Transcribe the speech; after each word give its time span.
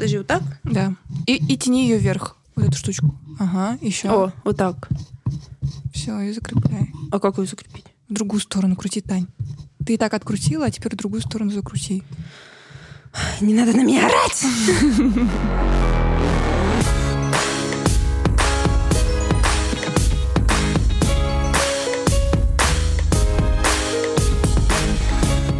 Подожди, 0.00 0.16
вот 0.16 0.28
так? 0.28 0.42
Да. 0.64 0.94
И, 1.26 1.34
и 1.34 1.58
тяни 1.58 1.82
ее 1.82 1.98
вверх, 1.98 2.38
вот 2.56 2.64
эту 2.64 2.78
штучку. 2.78 3.14
Ага, 3.38 3.76
еще. 3.82 4.08
О, 4.08 4.32
вот 4.44 4.56
так. 4.56 4.88
Все, 5.92 6.18
и 6.20 6.32
закрепляй. 6.32 6.88
А 7.12 7.20
как 7.20 7.36
ее 7.36 7.44
закрепить? 7.44 7.84
В 8.08 8.14
другую 8.14 8.40
сторону 8.40 8.76
крути, 8.76 9.02
Тань. 9.02 9.26
Ты 9.84 9.92
и 9.92 9.96
так 9.98 10.14
открутила, 10.14 10.64
а 10.64 10.70
теперь 10.70 10.94
в 10.94 10.96
другую 10.96 11.20
сторону 11.20 11.50
закрути. 11.50 12.02
Не 13.42 13.52
надо 13.52 13.76
на 13.76 13.84
меня 13.84 14.06
орать! 14.06 14.42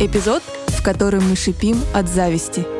Эпизод, 0.00 0.42
в 0.68 0.82
котором 0.82 1.28
мы 1.28 1.36
шипим 1.36 1.78
от 1.92 2.08
зависти. 2.08 2.79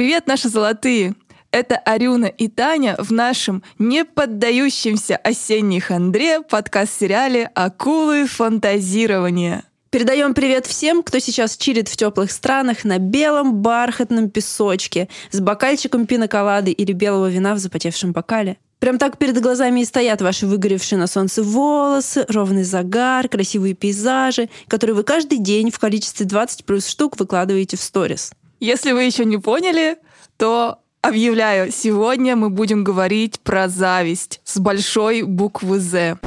Привет, 0.00 0.26
наши 0.26 0.48
золотые! 0.48 1.14
Это 1.50 1.76
Арюна 1.76 2.24
и 2.24 2.48
Таня 2.48 2.96
в 2.98 3.12
нашем 3.12 3.62
неподдающемся 3.78 5.18
осенней 5.18 5.80
хандре 5.80 6.40
подкаст-сериале 6.40 7.50
«Акулы 7.54 8.26
фантазирования». 8.26 9.64
Передаем 9.90 10.32
привет 10.32 10.64
всем, 10.64 11.02
кто 11.02 11.18
сейчас 11.18 11.58
чилит 11.58 11.88
в 11.88 11.98
теплых 11.98 12.32
странах 12.32 12.84
на 12.84 12.96
белом 12.96 13.56
бархатном 13.56 14.30
песочке 14.30 15.10
с 15.32 15.38
бокальчиком 15.38 16.06
пиноколады 16.06 16.70
или 16.70 16.92
белого 16.92 17.28
вина 17.28 17.54
в 17.54 17.58
запотевшем 17.58 18.12
бокале. 18.12 18.56
Прям 18.78 18.96
так 18.96 19.18
перед 19.18 19.38
глазами 19.38 19.80
и 19.80 19.84
стоят 19.84 20.22
ваши 20.22 20.46
выгоревшие 20.46 20.98
на 20.98 21.08
солнце 21.08 21.42
волосы, 21.42 22.24
ровный 22.30 22.64
загар, 22.64 23.28
красивые 23.28 23.74
пейзажи, 23.74 24.48
которые 24.66 24.96
вы 24.96 25.02
каждый 25.02 25.36
день 25.36 25.70
в 25.70 25.78
количестве 25.78 26.24
20 26.24 26.64
плюс 26.64 26.86
штук 26.86 27.20
выкладываете 27.20 27.76
в 27.76 27.82
сторис. 27.82 28.32
Если 28.60 28.92
вы 28.92 29.04
еще 29.04 29.24
не 29.24 29.38
поняли, 29.38 29.96
то 30.36 30.80
объявляю, 31.00 31.72
сегодня 31.72 32.36
мы 32.36 32.50
будем 32.50 32.84
говорить 32.84 33.40
про 33.40 33.68
зависть 33.68 34.42
с 34.44 34.58
большой 34.58 35.22
буквы 35.22 35.80
«З». 35.80 36.18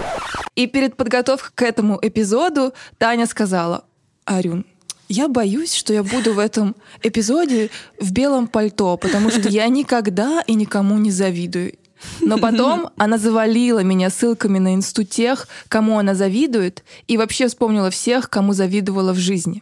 И 0.55 0.65
перед 0.65 0.97
подготовкой 0.97 1.51
к 1.53 1.61
этому 1.61 1.99
эпизоду 2.01 2.73
Таня 2.97 3.27
сказала, 3.27 3.85
Арюн, 4.25 4.65
я 5.09 5.27
боюсь, 5.27 5.73
что 5.73 5.93
я 5.93 6.01
буду 6.01 6.33
в 6.33 6.39
этом 6.39 6.75
эпизоде 7.03 7.69
в 7.99 8.11
белом 8.11 8.47
пальто, 8.47 8.97
потому 8.97 9.29
что 9.29 9.47
я 9.49 9.67
никогда 9.67 10.41
и 10.47 10.55
никому 10.55 10.97
не 10.97 11.11
завидую. 11.11 11.73
Но 12.19 12.39
потом 12.39 12.89
она 12.97 13.19
завалила 13.19 13.79
меня 13.79 14.09
ссылками 14.09 14.57
на 14.57 14.73
инсту 14.73 15.03
тех, 15.03 15.47
кому 15.67 15.99
она 15.99 16.15
завидует, 16.15 16.83
и 17.07 17.17
вообще 17.17 17.47
вспомнила 17.47 17.91
всех, 17.91 18.31
кому 18.31 18.53
завидовала 18.53 19.13
в 19.13 19.17
жизни. 19.17 19.61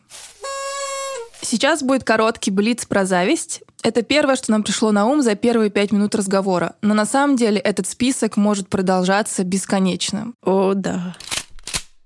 Сейчас 1.41 1.81
будет 1.81 2.03
короткий 2.03 2.51
блиц 2.51 2.85
про 2.85 3.05
зависть. 3.05 3.61
Это 3.83 4.03
первое, 4.03 4.35
что 4.35 4.51
нам 4.51 4.63
пришло 4.63 4.91
на 4.91 5.07
ум 5.07 5.21
за 5.21 5.35
первые 5.35 5.71
пять 5.71 5.91
минут 5.91 6.13
разговора. 6.13 6.75
Но 6.81 6.93
на 6.93 7.05
самом 7.05 7.35
деле 7.35 7.57
этот 7.57 7.87
список 7.87 8.37
может 8.37 8.69
продолжаться 8.69 9.43
бесконечно. 9.43 10.33
О, 10.43 10.73
да. 10.75 11.15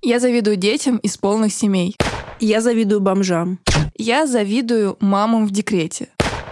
Я 0.01 0.19
завидую 0.19 0.55
детям 0.55 0.97
из 0.97 1.17
полных 1.17 1.51
семей. 1.51 1.95
Я 2.39 2.61
завидую 2.61 3.01
бомжам. 3.01 3.59
Я 3.97 4.25
завидую 4.25 4.97
мамам 4.99 5.47
в 5.47 5.51
декрете. 5.51 6.09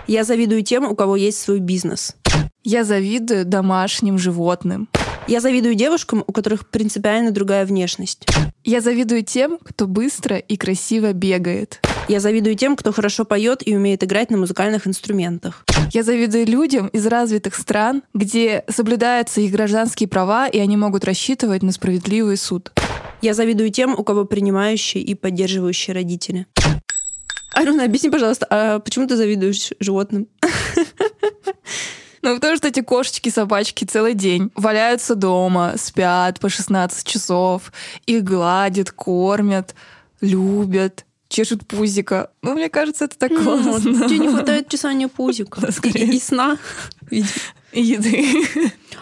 Я 0.07 0.23
завидую 0.25 0.63
тем, 0.63 0.85
у 0.85 0.95
кого 0.95 1.15
есть 1.15 1.39
свой 1.39 1.59
бизнес. 1.59 2.15
Я 2.63 2.83
завидую 2.83 3.45
домашним 3.45 4.17
животным. 4.17 4.89
Я 5.27 5.39
завидую 5.39 5.75
девушкам, 5.75 6.23
у 6.25 6.31
которых 6.33 6.69
принципиально 6.69 7.31
другая 7.31 7.65
внешность. 7.65 8.25
Я 8.65 8.81
завидую 8.81 9.23
тем, 9.23 9.57
кто 9.57 9.87
быстро 9.87 10.37
и 10.37 10.57
красиво 10.57 11.13
бегает. 11.13 11.79
Я 12.09 12.19
завидую 12.19 12.55
тем, 12.55 12.75
кто 12.75 12.91
хорошо 12.91 13.23
поет 13.23 13.65
и 13.65 13.75
умеет 13.75 14.03
играть 14.03 14.29
на 14.29 14.37
музыкальных 14.37 14.87
инструментах. 14.87 15.63
Я 15.91 16.03
завидую 16.03 16.45
людям 16.45 16.87
из 16.87 17.07
развитых 17.07 17.55
стран, 17.55 18.03
где 18.13 18.65
соблюдаются 18.69 19.39
их 19.39 19.51
гражданские 19.51 20.09
права, 20.09 20.47
и 20.47 20.59
они 20.59 20.75
могут 20.75 21.05
рассчитывать 21.05 21.63
на 21.63 21.71
справедливый 21.71 22.35
суд. 22.35 22.73
Я 23.21 23.33
завидую 23.33 23.69
тем, 23.69 23.95
у 23.97 24.03
кого 24.03 24.25
принимающие 24.25 25.01
и 25.01 25.15
поддерживающие 25.15 25.93
родители. 25.93 26.45
Аруна, 27.53 27.85
объясни, 27.85 28.09
пожалуйста, 28.09 28.47
а 28.49 28.79
почему 28.79 29.07
ты 29.07 29.15
завидуешь 29.15 29.71
животным? 29.79 30.27
Ну, 32.25 32.35
потому 32.35 32.55
что 32.55 32.69
эти 32.69 32.79
кошечки, 32.79 33.27
собачки 33.27 33.83
целый 33.83 34.13
день 34.13 34.49
валяются 34.55 35.13
дома, 35.13 35.73
спят 35.75 36.39
по 36.39 36.47
16 36.47 37.05
часов, 37.05 37.73
их 38.05 38.23
гладят, 38.23 38.91
кормят, 38.91 39.75
любят, 40.21 41.05
чешут 41.33 41.67
пузика. 41.67 42.31
Ну, 42.41 42.53
мне 42.53 42.69
кажется, 42.69 43.05
это 43.05 43.17
так 43.17 43.35
классно. 43.35 44.07
Тебе 44.07 44.19
не 44.19 44.29
хватает 44.29 44.67
чесания 44.69 45.07
пузика. 45.07 45.67
И, 45.83 46.15
и 46.15 46.19
сна. 46.19 46.57
И 47.09 47.23
еды. 47.73 48.45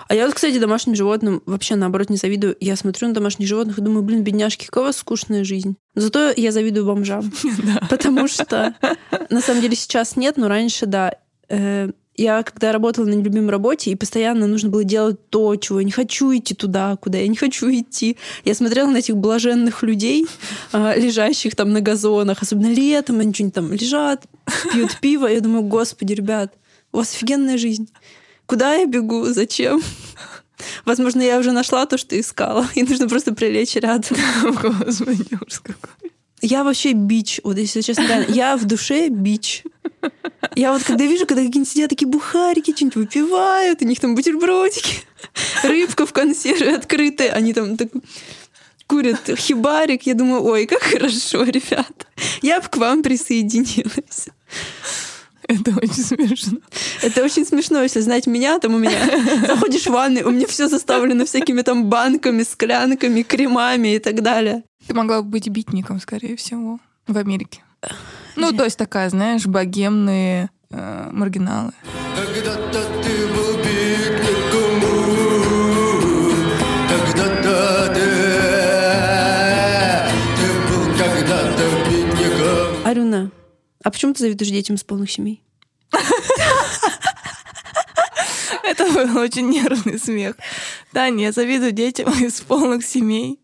А 0.07 0.15
я 0.15 0.25
вот, 0.25 0.35
кстати, 0.35 0.57
домашним 0.57 0.95
животным 0.95 1.43
вообще, 1.45 1.75
наоборот, 1.75 2.09
не 2.09 2.17
завидую. 2.17 2.55
Я 2.59 2.75
смотрю 2.75 3.09
на 3.09 3.13
домашних 3.13 3.47
животных 3.47 3.77
и 3.77 3.81
думаю, 3.81 4.03
блин, 4.03 4.23
бедняжки, 4.23 4.65
какая 4.65 4.85
у 4.85 4.87
вас 4.87 4.97
скучная 4.97 5.43
жизнь. 5.43 5.75
Зато 5.93 6.31
я 6.35 6.51
завидую 6.51 6.85
бомжам. 6.85 7.31
Да. 7.63 7.85
Потому 7.89 8.27
что, 8.27 8.75
на 9.29 9.41
самом 9.41 9.61
деле, 9.61 9.75
сейчас 9.75 10.15
нет, 10.15 10.37
но 10.37 10.47
раньше, 10.47 10.85
да, 10.85 11.15
э, 11.49 11.89
я 12.15 12.43
когда 12.43 12.71
работала 12.71 13.05
на 13.05 13.13
нелюбимой 13.13 13.49
работе, 13.49 13.91
и 13.91 13.95
постоянно 13.95 14.47
нужно 14.47 14.69
было 14.69 14.83
делать 14.83 15.29
то, 15.29 15.55
чего 15.55 15.79
я 15.79 15.85
не 15.85 15.91
хочу 15.91 16.35
идти 16.35 16.53
туда, 16.53 16.97
куда 16.97 17.17
я 17.17 17.27
не 17.27 17.35
хочу 17.35 17.69
идти. 17.71 18.17
Я 18.43 18.53
смотрела 18.53 18.89
на 18.89 18.97
этих 18.97 19.17
блаженных 19.17 19.83
людей, 19.83 20.27
а, 20.71 20.95
лежащих 20.95 21.55
там 21.55 21.71
на 21.71 21.81
газонах, 21.81 22.41
особенно 22.41 22.71
летом, 22.71 23.19
они 23.19 23.33
что-нибудь 23.33 23.55
там 23.55 23.73
лежат, 23.73 24.25
пьют 24.71 24.97
пиво. 24.99 25.27
Я 25.27 25.41
думаю, 25.41 25.63
господи, 25.63 26.13
ребят, 26.13 26.53
у 26.91 26.97
вас 26.97 27.13
офигенная 27.13 27.57
жизнь. 27.57 27.89
Куда 28.45 28.73
я 28.75 28.85
бегу? 28.85 29.25
Зачем? 29.25 29.81
Возможно, 30.85 31.21
я 31.21 31.39
уже 31.39 31.51
нашла 31.51 31.85
то, 31.85 31.97
что 31.97 32.19
искала, 32.19 32.67
и 32.75 32.83
нужно 32.83 33.07
просто 33.07 33.33
прилечь 33.33 33.75
рядом. 33.75 34.17
Господи, 34.43 35.37
ужас 35.41 35.59
какой. 35.59 36.11
Я 36.41 36.63
вообще 36.63 36.93
бич, 36.93 37.39
вот 37.43 37.57
если 37.57 37.81
честно, 37.81 38.07
реально, 38.07 38.33
я 38.33 38.57
в 38.57 38.65
душе 38.65 39.09
бич. 39.09 39.63
Я 40.55 40.73
вот 40.73 40.83
когда 40.83 41.05
вижу, 41.05 41.27
когда 41.27 41.43
какие-нибудь 41.43 41.71
сидят 41.71 41.89
такие 41.89 42.07
бухарики, 42.07 42.75
что-нибудь 42.75 42.95
выпивают, 42.95 43.81
у 43.81 43.85
них 43.85 43.99
там 43.99 44.15
бутербродики, 44.15 45.03
рыбка 45.63 46.05
в 46.05 46.13
консерве 46.13 46.75
открытая, 46.75 47.31
они 47.33 47.53
там 47.53 47.77
так 47.77 47.89
курят 48.87 49.29
хибарик. 49.37 50.03
Я 50.03 50.15
думаю, 50.15 50.43
ой, 50.43 50.65
как 50.65 50.81
хорошо, 50.81 51.43
ребята. 51.43 52.05
Я 52.41 52.59
бы 52.59 52.67
к 52.67 52.77
вам 52.77 53.03
присоединилась. 53.03 54.27
Это 55.51 55.71
очень 55.71 56.03
смешно. 56.03 56.59
Это 57.01 57.23
очень 57.23 57.45
смешно, 57.45 57.81
если 57.81 57.99
знать 57.99 58.27
меня, 58.27 58.59
там 58.59 58.75
у 58.75 58.77
меня 58.77 58.97
заходишь 59.47 59.83
в 59.83 59.89
ванну, 59.91 60.27
у 60.27 60.31
меня 60.31 60.47
все 60.47 60.67
заставлено 60.67 61.25
всякими 61.25 61.61
там 61.61 61.89
банками, 61.89 62.43
склянками, 62.43 63.21
кремами 63.23 63.95
и 63.95 63.99
так 63.99 64.21
далее. 64.21 64.63
Ты 64.87 64.93
могла 64.93 65.21
бы 65.21 65.29
быть 65.29 65.49
битником, 65.49 65.99
скорее 65.99 66.35
всего, 66.35 66.79
в 67.07 67.17
Америке. 67.17 67.61
Ну, 68.35 68.51
то 68.53 68.63
есть 68.63 68.77
такая, 68.77 69.09
знаешь, 69.09 69.45
богемные 69.45 70.49
э, 70.69 71.09
маргиналы. 71.11 71.73
Когда-то 72.15 72.90
а 83.83 83.91
почему 83.91 84.13
ты 84.13 84.19
завидуешь 84.19 84.51
детям 84.51 84.75
из 84.75 84.83
полных 84.83 85.11
семей? 85.11 85.41
Это 88.63 88.85
был 88.85 89.17
очень 89.17 89.49
нервный 89.49 89.99
смех. 89.99 90.35
Таня, 90.93 91.25
я 91.25 91.31
завидую 91.31 91.71
детям 91.71 92.11
из 92.23 92.41
полных 92.41 92.85
семей, 92.85 93.39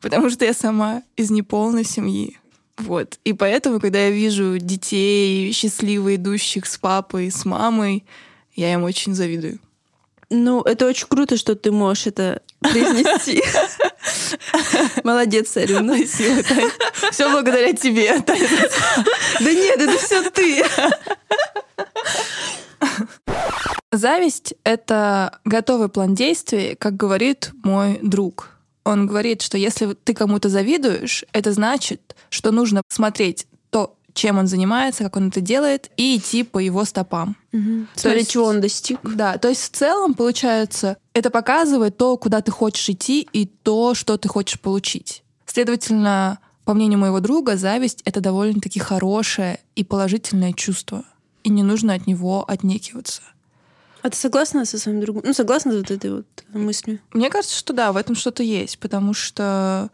потому 0.00 0.30
что 0.30 0.44
я 0.44 0.54
сама 0.54 1.02
из 1.16 1.30
неполной 1.30 1.84
семьи. 1.84 2.38
Вот. 2.78 3.18
И 3.24 3.32
поэтому, 3.32 3.80
когда 3.80 3.98
я 3.98 4.10
вижу 4.10 4.58
детей, 4.58 5.52
счастливо 5.52 6.14
идущих 6.14 6.66
с 6.66 6.78
папой, 6.78 7.30
с 7.30 7.44
мамой, 7.44 8.04
я 8.54 8.72
им 8.72 8.84
очень 8.84 9.14
завидую. 9.14 9.58
Ну, 10.30 10.60
это 10.62 10.86
очень 10.86 11.06
круто, 11.08 11.36
что 11.36 11.54
ты 11.54 11.72
можешь 11.72 12.08
это 12.08 12.42
произнести. 12.60 13.42
Молодец, 15.04 15.56
Арюна. 15.56 15.96
Спасибо, 15.96 16.42
Таня. 16.42 16.70
Все 17.12 17.30
благодаря 17.30 17.72
тебе. 17.72 18.18
Да 18.18 19.52
нет, 19.52 19.80
это 19.80 19.98
все 19.98 20.30
ты. 20.30 20.64
Зависть— 23.90 24.54
это 24.64 25.40
готовый 25.44 25.88
план 25.88 26.14
действий, 26.14 26.76
как 26.78 26.96
говорит 26.96 27.52
мой 27.64 27.98
друг. 28.02 28.50
Он 28.84 29.06
говорит, 29.06 29.40
что 29.42 29.56
если 29.56 29.94
ты 29.94 30.14
кому-то 30.14 30.50
завидуешь, 30.50 31.24
это 31.32 31.52
значит, 31.52 32.16
что 32.28 32.52
нужно 32.52 32.82
смотреть 32.88 33.46
чем 34.18 34.38
он 34.38 34.48
занимается, 34.48 35.04
как 35.04 35.16
он 35.16 35.28
это 35.28 35.40
делает, 35.40 35.90
и 35.96 36.16
идти 36.16 36.42
по 36.42 36.58
его 36.58 36.84
стопам. 36.84 37.36
Угу. 37.52 37.86
Смотреть, 37.94 38.22
есть- 38.22 38.30
чего 38.32 38.44
он 38.46 38.60
достиг. 38.60 38.98
Да, 39.02 39.38
то 39.38 39.48
есть 39.48 39.62
в 39.62 39.76
целом, 39.76 40.14
получается, 40.14 40.96
это 41.14 41.30
показывает 41.30 41.96
то, 41.96 42.16
куда 42.16 42.40
ты 42.40 42.50
хочешь 42.50 42.88
идти, 42.88 43.26
и 43.32 43.46
то, 43.46 43.94
что 43.94 44.18
ты 44.18 44.28
хочешь 44.28 44.60
получить. 44.60 45.22
Следовательно, 45.46 46.40
по 46.64 46.74
мнению 46.74 46.98
моего 46.98 47.20
друга, 47.20 47.56
зависть— 47.56 48.02
это 48.04 48.20
довольно-таки 48.20 48.80
хорошее 48.80 49.60
и 49.76 49.84
положительное 49.84 50.52
чувство. 50.52 51.04
И 51.44 51.50
не 51.50 51.62
нужно 51.62 51.94
от 51.94 52.06
него 52.08 52.44
отнекиваться. 52.46 53.22
А 54.02 54.10
ты 54.10 54.16
согласна 54.16 54.64
со 54.64 54.78
своим 54.78 55.00
другом? 55.00 55.22
Ну, 55.24 55.32
согласна 55.32 55.72
с 55.72 55.76
вот 55.76 55.90
этой 55.90 56.12
вот 56.12 56.26
мыслью? 56.52 56.98
Мне 57.12 57.30
кажется, 57.30 57.56
что 57.56 57.72
да, 57.72 57.92
в 57.92 57.96
этом 57.96 58.16
что-то 58.16 58.42
есть, 58.42 58.78
потому 58.78 59.14
что 59.14 59.90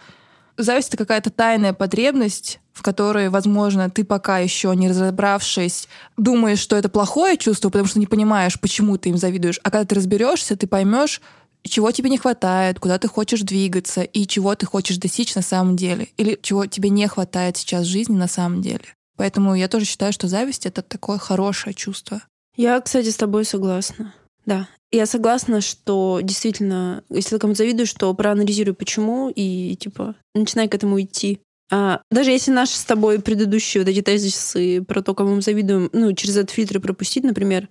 зависть— 0.56 0.89
это 0.91 0.97
какая-то 0.97 1.31
тайная 1.31 1.73
потребность, 1.73 2.61
в 2.73 2.83
которой, 2.83 3.29
возможно, 3.29 3.91
ты 3.91 4.05
пока 4.05 4.39
еще 4.39 4.75
не 4.75 4.89
разобравшись, 4.89 5.89
думаешь, 6.17 6.59
что 6.59 6.77
это 6.77 6.89
плохое 6.89 7.37
чувство, 7.37 7.69
потому 7.71 7.87
что 7.87 7.99
не 7.99 8.06
понимаешь, 8.06 8.59
почему 8.59 8.99
ты 8.99 9.11
им 9.11 9.17
завидуешь. 9.17 9.61
А 9.62 9.71
когда 9.71 9.85
ты 9.85 9.95
разберешься, 9.95 10.56
ты 10.56 10.67
поймешь, 10.67 11.21
чего 11.62 11.91
тебе 11.91 12.11
не 12.11 12.19
хватает, 12.19 12.79
куда 12.79 12.99
ты 12.99 13.09
хочешь 13.09 13.41
двигаться 13.41 14.03
и 14.03 14.27
чего 14.27 14.55
ты 14.55 14.67
хочешь 14.67 14.99
достичь 14.99 15.35
на 15.35 15.43
самом 15.43 15.77
деле, 15.77 16.09
или 16.17 16.39
чего 16.43 16.67
тебе 16.67 16.91
не 16.91 17.06
хватает 17.09 17.56
сейчас 17.56 17.87
в 17.87 17.91
жизни 17.91 18.17
на 18.17 18.29
самом 18.29 18.61
деле. 18.61 18.85
Поэтому 19.17 19.55
я 19.55 19.69
тоже 19.69 19.85
считаю, 19.85 20.12
что 20.12 20.29
зависть— 20.29 20.67
это 20.67 20.83
такое 20.83 21.19
хорошее 21.19 21.75
чувство. 21.75 22.21
Я, 22.56 22.81
кстати, 22.81 23.11
с 23.11 23.17
тобой 23.17 23.45
согласна. 23.45 24.12
Да. 24.46 24.69
Я 24.91 25.06
согласна, 25.06 25.61
что 25.61 26.20
действительно, 26.23 27.02
если 27.11 27.31
ты 27.31 27.38
кому-то 27.38 27.58
завидуешь, 27.58 27.93
то 27.94 28.14
проанализируй, 28.14 28.75
почему, 28.75 29.29
и, 29.35 29.75
типа, 29.76 30.14
начинай 30.35 30.69
к 30.69 30.75
этому 30.75 31.00
идти. 31.00 31.41
А, 31.73 32.00
даже 32.11 32.31
если 32.31 32.52
наши 32.52 32.76
с 32.76 32.85
тобой 32.85 33.20
предыдущие 33.20 33.82
вот 33.82 33.91
эти 33.91 34.02
тезисы 34.02 34.82
про 34.82 35.02
то, 35.02 35.14
кому 35.14 35.37
мы 35.37 35.43
завидуем, 35.43 35.91
ну, 35.93 36.12
через 36.12 36.37
этот 36.37 36.50
фильтр 36.50 36.79
пропустить, 36.81 37.25
например, 37.25 37.69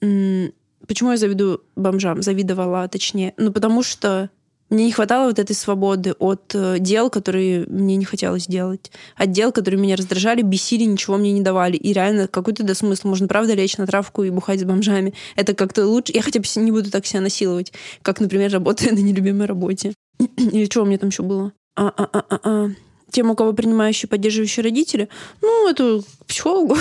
почему 0.00 1.12
я 1.12 1.16
завидую 1.16 1.62
бомжам? 1.76 2.22
Завидовала, 2.22 2.86
точнее. 2.88 3.32
Ну, 3.36 3.52
потому 3.52 3.82
что 3.82 4.28
мне 4.70 4.86
не 4.86 4.92
хватало 4.92 5.26
вот 5.26 5.40
этой 5.40 5.54
свободы 5.54 6.12
от 6.12 6.54
э, 6.54 6.78
дел, 6.78 7.10
которые 7.10 7.66
мне 7.66 7.96
не 7.96 8.04
хотелось 8.04 8.46
делать. 8.46 8.92
От 9.16 9.32
дел, 9.32 9.50
которые 9.50 9.80
меня 9.80 9.96
раздражали, 9.96 10.42
бесили, 10.42 10.84
ничего 10.84 11.16
мне 11.16 11.32
не 11.32 11.42
давали. 11.42 11.76
И 11.76 11.92
реально 11.92 12.28
какой-то 12.28 12.62
да 12.62 12.74
смысл. 12.74 13.08
Можно, 13.08 13.26
правда, 13.26 13.54
лечь 13.54 13.76
на 13.78 13.86
травку 13.86 14.22
и 14.22 14.30
бухать 14.30 14.60
с 14.60 14.64
бомжами. 14.64 15.12
Это 15.34 15.54
как-то 15.54 15.86
лучше. 15.86 16.12
Я 16.14 16.22
хотя 16.22 16.38
бы 16.38 16.46
не 16.56 16.70
буду 16.70 16.88
так 16.90 17.04
себя 17.04 17.20
насиловать, 17.20 17.72
как, 18.02 18.20
например, 18.20 18.52
работая 18.52 18.92
на 18.92 18.98
нелюбимой 18.98 19.46
работе. 19.46 19.92
Или 20.36 20.66
что 20.66 20.82
у 20.82 20.86
меня 20.86 20.98
там 20.98 21.08
еще 21.08 21.24
было? 21.24 21.52
А-а-а-а-а. 21.76 22.70
Тем, 23.10 23.30
у 23.30 23.34
кого 23.34 23.52
принимающие, 23.52 24.08
поддерживающие 24.08 24.62
родители, 24.62 25.08
ну, 25.42 25.68
это 25.68 26.00
психологу. 26.28 26.76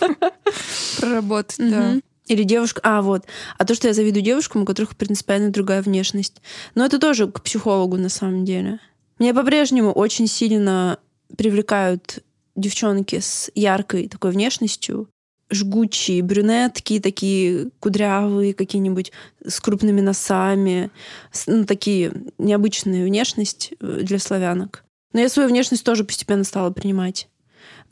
Проработать, 0.98 1.56
да. 1.58 1.96
Или 2.32 2.44
девушка... 2.44 2.80
А, 2.82 3.02
вот. 3.02 3.26
А 3.58 3.64
то, 3.66 3.74
что 3.74 3.88
я 3.88 3.94
завидую 3.94 4.22
девушкам, 4.22 4.62
у 4.62 4.64
которых 4.64 4.96
принципиально 4.96 5.50
другая 5.50 5.82
внешность. 5.82 6.40
Но 6.74 6.84
это 6.86 6.98
тоже 6.98 7.30
к 7.30 7.42
психологу, 7.42 7.98
на 7.98 8.08
самом 8.08 8.44
деле. 8.46 8.80
Меня 9.18 9.34
по-прежнему 9.34 9.92
очень 9.92 10.26
сильно 10.26 10.98
привлекают 11.36 12.20
девчонки 12.56 13.20
с 13.20 13.50
яркой 13.54 14.08
такой 14.08 14.30
внешностью. 14.30 15.08
Жгучие 15.50 16.22
брюнетки, 16.22 16.98
такие 16.98 17.68
кудрявые 17.78 18.54
какие-нибудь, 18.54 19.12
с 19.46 19.60
крупными 19.60 20.00
носами. 20.00 20.90
с- 21.30 21.46
Ну, 21.46 21.66
такие 21.66 22.12
необычные 22.38 23.04
внешность 23.04 23.74
э, 23.80 24.00
для 24.02 24.18
славянок. 24.18 24.84
Но 25.12 25.20
я 25.20 25.28
свою 25.28 25.50
внешность 25.50 25.84
тоже 25.84 26.04
постепенно 26.04 26.44
стала 26.44 26.70
принимать. 26.70 27.28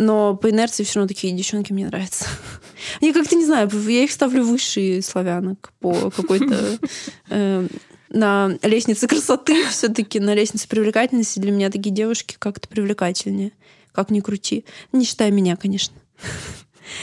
Но 0.00 0.34
по 0.34 0.48
инерции 0.48 0.82
все 0.82 0.98
равно 0.98 1.08
такие 1.08 1.30
девчонки 1.34 1.74
мне 1.74 1.86
нравятся. 1.86 2.24
Я 3.02 3.12
как-то 3.12 3.36
не 3.36 3.44
знаю, 3.44 3.68
я 3.70 4.04
их 4.04 4.10
ставлю 4.10 4.42
выше 4.44 5.02
славянок 5.02 5.74
по 5.78 6.10
какой-то 6.10 6.78
э, 7.28 7.68
на 8.08 8.58
лестнице 8.62 9.06
красоты 9.06 9.66
все-таки 9.70 10.18
на 10.18 10.32
лестнице 10.32 10.66
привлекательности 10.68 11.38
для 11.38 11.52
меня 11.52 11.68
такие 11.68 11.94
девушки 11.94 12.36
как-то 12.38 12.66
привлекательнее, 12.66 13.52
как 13.92 14.08
ни 14.08 14.20
крути, 14.20 14.64
не 14.92 15.04
считая 15.04 15.30
меня, 15.30 15.56
конечно. 15.56 15.94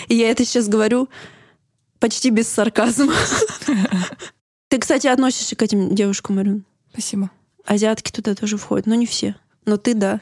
И 0.07 0.15
я 0.15 0.31
это 0.31 0.43
сейчас 0.43 0.67
говорю 0.67 1.07
почти 1.99 2.31
без 2.31 2.47
сарказма. 2.47 3.13
Ты, 4.69 4.79
кстати, 4.79 5.05
относишься 5.05 5.55
к 5.55 5.61
этим 5.61 5.93
девушкам, 5.93 6.37
Марин? 6.37 6.65
Спасибо. 6.93 7.29
Азиатки 7.63 8.11
туда 8.11 8.33
тоже 8.33 8.57
входят, 8.57 8.87
но 8.87 8.95
не 8.95 9.05
все. 9.05 9.35
Но 9.67 9.77
ты 9.77 9.93
да. 9.93 10.21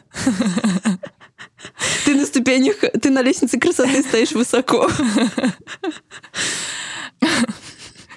Ты 2.15 2.21
на 2.21 2.27
ступенях, 2.27 2.77
ты 3.01 3.09
на 3.09 3.21
лестнице 3.21 3.59
красоты 3.59 4.01
стоишь 4.01 4.31
высоко. 4.31 4.89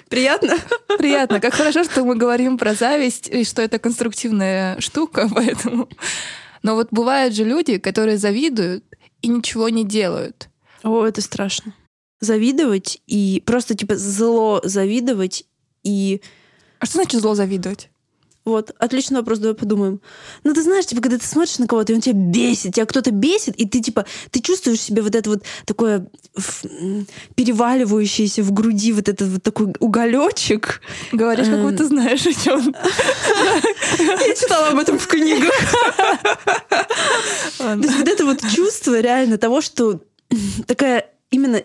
Приятно? 0.07 0.57
Приятно. 0.97 1.41
Как 1.41 1.53
хорошо, 1.53 1.83
что 1.83 2.05
мы 2.05 2.15
говорим 2.15 2.57
про 2.57 2.75
зависть, 2.75 3.27
и 3.27 3.43
что 3.43 3.61
это 3.61 3.77
конструктивная 3.77 4.79
штука, 4.79 5.29
поэтому... 5.35 5.89
Но 6.63 6.75
вот 6.75 6.87
бывают 6.91 7.35
же 7.35 7.43
люди, 7.43 7.77
которые 7.77 8.17
завидуют 8.17 8.85
и 9.21 9.27
ничего 9.27 9.67
не 9.67 9.83
делают. 9.83 10.47
О, 10.83 11.05
это 11.05 11.19
страшно. 11.19 11.75
Завидовать 12.21 13.01
и 13.05 13.43
просто 13.45 13.75
типа 13.75 13.97
зло 13.97 14.61
завидовать 14.63 15.43
и 15.83 16.21
А 16.79 16.85
что 16.85 16.95
значит 16.95 17.19
зло 17.19 17.35
завидовать? 17.35 17.89
Вот, 18.45 18.71
отличный 18.79 19.17
вопрос, 19.17 19.39
давай 19.39 19.55
подумаем. 19.55 20.01
Ну, 20.43 20.53
ты 20.53 20.63
знаешь, 20.63 20.85
типа, 20.85 21.01
когда 21.01 21.17
ты 21.17 21.25
смотришь 21.25 21.59
на 21.59 21.67
кого-то, 21.67 21.91
и 21.91 21.95
он 21.95 22.01
тебя 22.01 22.15
бесит, 22.15 22.75
тебя 22.75 22.85
кто-то 22.85 23.11
бесит, 23.11 23.55
и 23.55 23.67
ты, 23.67 23.81
типа, 23.81 24.05
ты 24.31 24.41
чувствуешь 24.41 24.81
себе 24.81 25.01
вот 25.01 25.15
это 25.15 25.29
вот 25.29 25.43
такое 25.65 26.07
переваливающееся 27.35 28.43
в 28.43 28.51
груди 28.51 28.93
вот 28.93 29.09
этот 29.09 29.29
вот 29.29 29.43
такой 29.43 29.73
уголечек. 29.79 30.81
Говоришь, 31.11 31.47
как 31.47 31.57
Эм. 31.57 31.69
будто 31.69 31.85
знаешь, 31.85 32.25
о 32.25 32.33
чем. 32.33 32.59
Я 33.99 34.35
читала 34.35 34.69
об 34.69 34.79
этом 34.79 34.97
в 34.97 35.07
книгах. 35.07 35.51
То 37.57 37.75
есть 37.75 37.97
вот 37.97 38.07
это 38.07 38.25
вот 38.25 38.39
чувство 38.55 38.99
реально 38.99 39.37
того, 39.37 39.61
что 39.61 40.01
такая 40.65 41.09
именно 41.29 41.61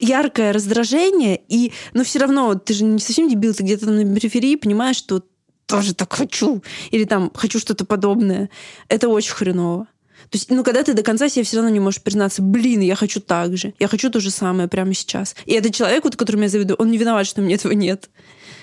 яркое 0.00 0.52
раздражение, 0.52 1.40
и, 1.48 1.72
но 1.92 2.04
все 2.04 2.20
равно 2.20 2.54
ты 2.54 2.72
же 2.72 2.84
не 2.84 2.98
совсем 2.98 3.28
дебил, 3.28 3.54
ты 3.54 3.62
где-то 3.62 3.90
на 3.90 4.14
периферии 4.14 4.56
понимаешь, 4.56 4.96
что 4.96 5.22
тоже 5.68 5.94
так 5.94 6.12
хочу, 6.12 6.62
или 6.90 7.04
там 7.04 7.30
хочу 7.34 7.60
что-то 7.60 7.84
подобное. 7.84 8.48
Это 8.88 9.08
очень 9.08 9.34
хреново. 9.34 9.86
То 10.30 10.36
есть, 10.36 10.50
ну, 10.50 10.64
когда 10.64 10.82
ты 10.82 10.94
до 10.94 11.02
конца 11.02 11.28
себе 11.28 11.44
все 11.44 11.56
равно 11.56 11.70
не 11.70 11.78
можешь 11.78 12.02
признаться, 12.02 12.42
блин, 12.42 12.80
я 12.80 12.96
хочу 12.96 13.20
так 13.20 13.56
же, 13.56 13.74
я 13.78 13.86
хочу 13.86 14.10
то 14.10 14.18
же 14.18 14.30
самое 14.30 14.68
прямо 14.68 14.94
сейчас. 14.94 15.36
И 15.46 15.52
этот 15.52 15.74
человек, 15.74 16.04
вот, 16.04 16.16
которому 16.16 16.44
я 16.44 16.48
завидую, 16.48 16.76
он 16.78 16.90
не 16.90 16.98
виноват, 16.98 17.26
что 17.26 17.42
меня 17.42 17.54
этого 17.54 17.72
нет. 17.72 18.10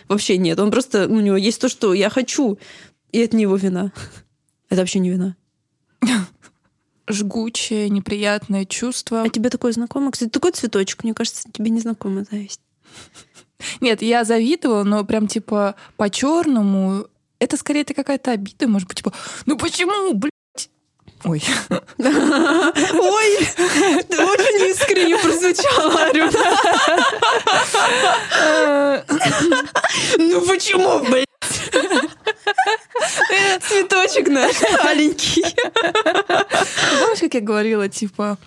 Вообще 0.07 0.37
нет. 0.37 0.59
Он 0.59 0.71
просто, 0.71 1.07
у 1.07 1.19
него 1.19 1.37
есть 1.37 1.61
то, 1.61 1.69
что 1.69 1.93
я 1.93 2.09
хочу, 2.09 2.57
и 3.11 3.19
это 3.19 3.35
не 3.35 3.43
его 3.43 3.55
вина. 3.55 3.91
Это 4.69 4.81
вообще 4.81 4.97
не 4.97 5.11
вина. 5.11 5.35
Жгучее, 7.07 7.87
неприятное 7.89 8.65
чувство. 8.65 9.21
А 9.21 9.29
тебе 9.29 9.51
такое 9.51 9.71
знакомо? 9.71 10.11
Кстати, 10.11 10.29
такой 10.29 10.51
цветочек, 10.51 11.03
мне 11.03 11.13
кажется, 11.13 11.47
тебе 11.51 11.69
не 11.69 11.79
знакомо 11.79 12.25
зависть. 12.29 12.61
Нет, 13.81 14.01
я 14.01 14.23
завидовала, 14.23 14.83
но 14.83 15.03
прям 15.03 15.27
типа 15.27 15.75
по-черному. 15.97 17.07
Это 17.39 17.57
скорее 17.57 17.81
это 17.81 17.93
какая-то 17.93 18.31
обида, 18.31 18.67
может 18.67 18.87
быть, 18.87 18.97
типа, 18.97 19.11
ну 19.45 19.57
почему, 19.57 20.13
блядь? 20.13 20.31
Ой. 21.23 21.43
Ой, 21.97 23.37
ты 24.09 24.23
очень 24.23 24.69
искренне 24.71 25.17
прозвучала, 25.17 26.05
Арюна. 26.05 26.55
Ну 30.17 30.41
почему, 30.41 30.99
блядь? 30.99 31.25
Цветочек 33.61 34.27
наш 34.27 34.55
маленький. 34.83 35.43
Помнишь, 36.99 37.19
как 37.19 37.33
я 37.33 37.41
говорила, 37.41 37.89
типа, 37.89 38.37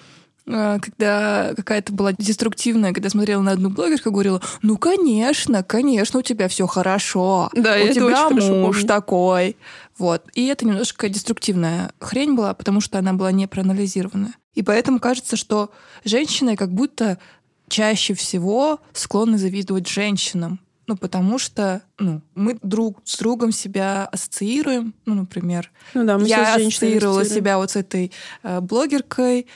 когда 0.48 1.52
какая-то 1.56 1.92
была 1.92 2.12
деструктивная, 2.12 2.92
когда 2.92 3.10
смотрела 3.10 3.42
на 3.42 3.52
одну 3.52 3.68
блогерку, 3.68 4.10
говорила, 4.10 4.40
ну, 4.62 4.78
конечно, 4.78 5.62
конечно, 5.62 6.20
у 6.20 6.22
тебя 6.22 6.48
все 6.48 6.66
хорошо. 6.66 7.50
Да, 7.52 7.76
у 7.76 7.92
тебя 7.92 8.30
муж 8.30 8.84
такой. 8.84 9.56
Вот. 9.98 10.22
И 10.34 10.46
это 10.46 10.64
немножко 10.64 11.08
деструктивная 11.08 11.92
хрень 12.00 12.34
была, 12.34 12.54
потому 12.54 12.80
что 12.80 12.98
она 12.98 13.12
была 13.12 13.32
не 13.32 13.46
проанализирована. 13.46 14.32
И 14.54 14.62
поэтому 14.62 15.00
кажется, 15.00 15.36
что 15.36 15.70
женщины 16.04 16.56
как 16.56 16.72
будто 16.72 17.18
чаще 17.68 18.14
всего 18.14 18.80
склонны 18.92 19.36
завидовать 19.38 19.88
женщинам. 19.88 20.60
Ну, 20.86 20.96
потому 20.96 21.38
что 21.38 21.82
ну, 21.98 22.22
мы 22.34 22.58
друг 22.62 23.02
с 23.04 23.18
другом 23.18 23.52
себя 23.52 24.06
ассоциируем. 24.06 24.94
Ну, 25.04 25.14
например, 25.14 25.70
Ну 25.92 26.04
да, 26.04 26.16
мы 26.16 26.26
я 26.26 26.54
ассоциировала 26.54 27.26
себя 27.26 27.58
вот 27.58 27.72
с 27.72 27.76
этой 27.76 28.10
э, 28.42 28.60
блогеркой 28.60 29.46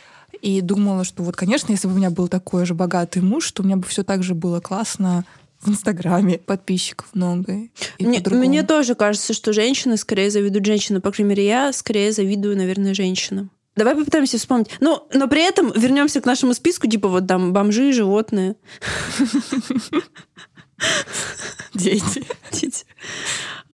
и 0.43 0.61
думала, 0.61 1.05
что 1.05 1.23
вот, 1.23 1.37
конечно, 1.37 1.73
если 1.73 1.87
бы 1.87 1.95
у 1.95 1.97
меня 1.97 2.11
был 2.11 2.29
такой 2.29 2.67
же 2.67 2.75
богатый 2.75 3.23
муж, 3.23 3.51
то 3.53 3.63
у 3.63 3.65
меня 3.65 3.77
бы 3.77 3.87
все 3.87 4.03
так 4.03 4.23
же 4.23 4.35
было 4.35 4.61
классно 4.61 5.25
в 5.61 5.71
Инстаграме, 5.71 6.39
подписчиков 6.39 7.07
много. 7.15 7.69
Мне, 8.01 8.21
мне 8.27 8.63
тоже 8.65 8.97
кажется, 8.97 9.33
что 9.33 9.53
женщины 9.53 9.97
скорее 9.97 10.31
завидуют 10.31 10.67
женщинам. 10.67 11.01
По 11.01 11.13
крайней 11.13 11.31
мере, 11.31 11.47
я 11.47 11.73
скорее 11.73 12.11
завидую, 12.11 12.57
наверное, 12.57 12.93
женщинам. 12.93 13.51
Давай 13.77 13.95
попытаемся 13.95 14.37
вспомнить. 14.37 14.69
Ну, 14.81 15.07
но 15.15 15.29
при 15.29 15.43
этом 15.43 15.73
вернемся 15.73 16.21
к 16.21 16.27
нашему 16.27 16.53
списку, 16.53 16.89
типа 16.89 17.09
вот 17.09 17.29
там 17.29 17.53
бомжи, 17.53 17.93
животные. 17.93 18.57
Дети. 21.75 22.27
Дети. 22.51 22.85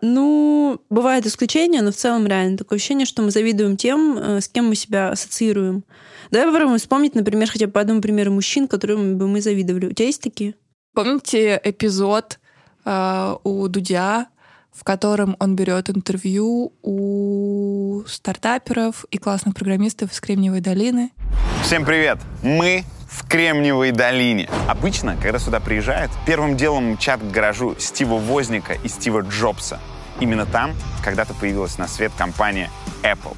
Ну, 0.02 0.82
бывают 0.90 1.26
исключения, 1.26 1.82
но 1.82 1.92
в 1.92 1.96
целом 1.96 2.28
реально 2.28 2.58
такое 2.58 2.78
ощущение, 2.78 3.06
что 3.06 3.24
мы 3.24 3.32
завидуем 3.32 3.78
тем, 3.78 4.18
э, 4.18 4.42
с 4.42 4.48
кем 4.48 4.68
мы 4.68 4.76
себя 4.76 5.10
ассоциируем. 5.10 5.84
Давай 6.32 6.48
попробуем 6.48 6.78
вспомнить, 6.78 7.16
например, 7.16 7.50
хотя 7.50 7.68
бы 7.68 7.72
по 7.72 7.82
одному 7.82 8.02
примеру 8.02 8.32
мужчин, 8.32 8.68
которым 8.68 9.18
бы 9.18 9.28
мы 9.28 9.42
завидовали. 9.42 9.88
У 9.88 9.94
тебя 9.94 10.08
есть 10.08 10.22
такие? 10.22 10.56
Помните 10.94 11.60
эпизод 11.64 12.40
э, 12.86 13.36
у 13.44 13.68
Дудя, 13.68 14.28
в 14.74 14.84
котором 14.84 15.38
он 15.40 15.56
берет 15.56 15.90
интервью 15.90 16.74
у 16.82 18.04
стартаперов 18.08 19.06
и 19.10 19.18
классных 19.18 19.56
программистов 19.56 20.12
из 20.12 20.20
Кремниевой 20.20 20.62
долины? 20.62 21.12
Всем 21.64 21.86
привет! 21.86 22.20
Мы 22.44 22.84
в 23.10 23.28
Кремниевой 23.28 23.92
долине. 23.92 24.50
Обычно, 24.68 25.18
когда 25.22 25.40
сюда 25.40 25.60
приезжают, 25.60 26.12
первым 26.26 26.58
делом 26.58 26.92
мчат 26.94 27.22
к 27.22 27.32
гаражу 27.32 27.76
Стива 27.80 28.16
Возника 28.16 28.74
и 28.74 28.88
Стива 28.90 29.22
Джобса. 29.22 29.80
Именно 30.20 30.46
там 30.46 30.74
когда-то 31.04 31.34
появилась 31.36 31.78
на 31.78 31.88
свет 31.88 32.12
компания 32.18 32.70
Apple. 33.04 33.36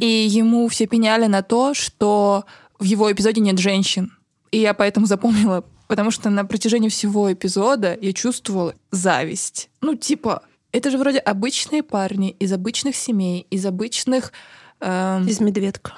И 0.00 0.26
ему 0.28 0.68
все 0.68 0.86
пеняли 0.86 1.26
на 1.26 1.42
то, 1.42 1.74
что 1.74 2.44
в 2.78 2.84
его 2.84 3.10
эпизоде 3.10 3.40
нет 3.40 3.58
женщин. 3.58 4.12
И 4.50 4.58
я 4.58 4.74
поэтому 4.74 5.06
запомнила, 5.06 5.64
потому 5.88 6.10
что 6.10 6.30
на 6.30 6.44
протяжении 6.44 6.88
всего 6.88 7.32
эпизода 7.32 7.96
я 8.00 8.12
чувствовала 8.12 8.74
зависть. 8.92 9.70
Ну, 9.80 9.96
типа, 9.96 10.42
это 10.72 10.90
же 10.90 10.98
вроде 10.98 11.18
обычные 11.18 11.82
парни 11.82 12.30
из 12.30 12.52
обычных 12.52 12.94
семей, 12.96 13.46
из 13.50 13.66
обычных... 13.66 14.32
эм, 14.80 15.26
Из 15.26 15.40
«Медведка». 15.40 15.94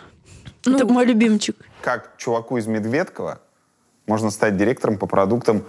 Ну, 0.64 0.76
Это 0.76 0.86
мой 0.86 1.04
любимчик. 1.04 1.56
Как 1.82 2.16
чуваку 2.16 2.56
из 2.56 2.66
Медведкова 2.66 3.40
можно 4.06 4.30
стать 4.30 4.56
директором 4.56 4.98
по 4.98 5.06
продуктам 5.06 5.62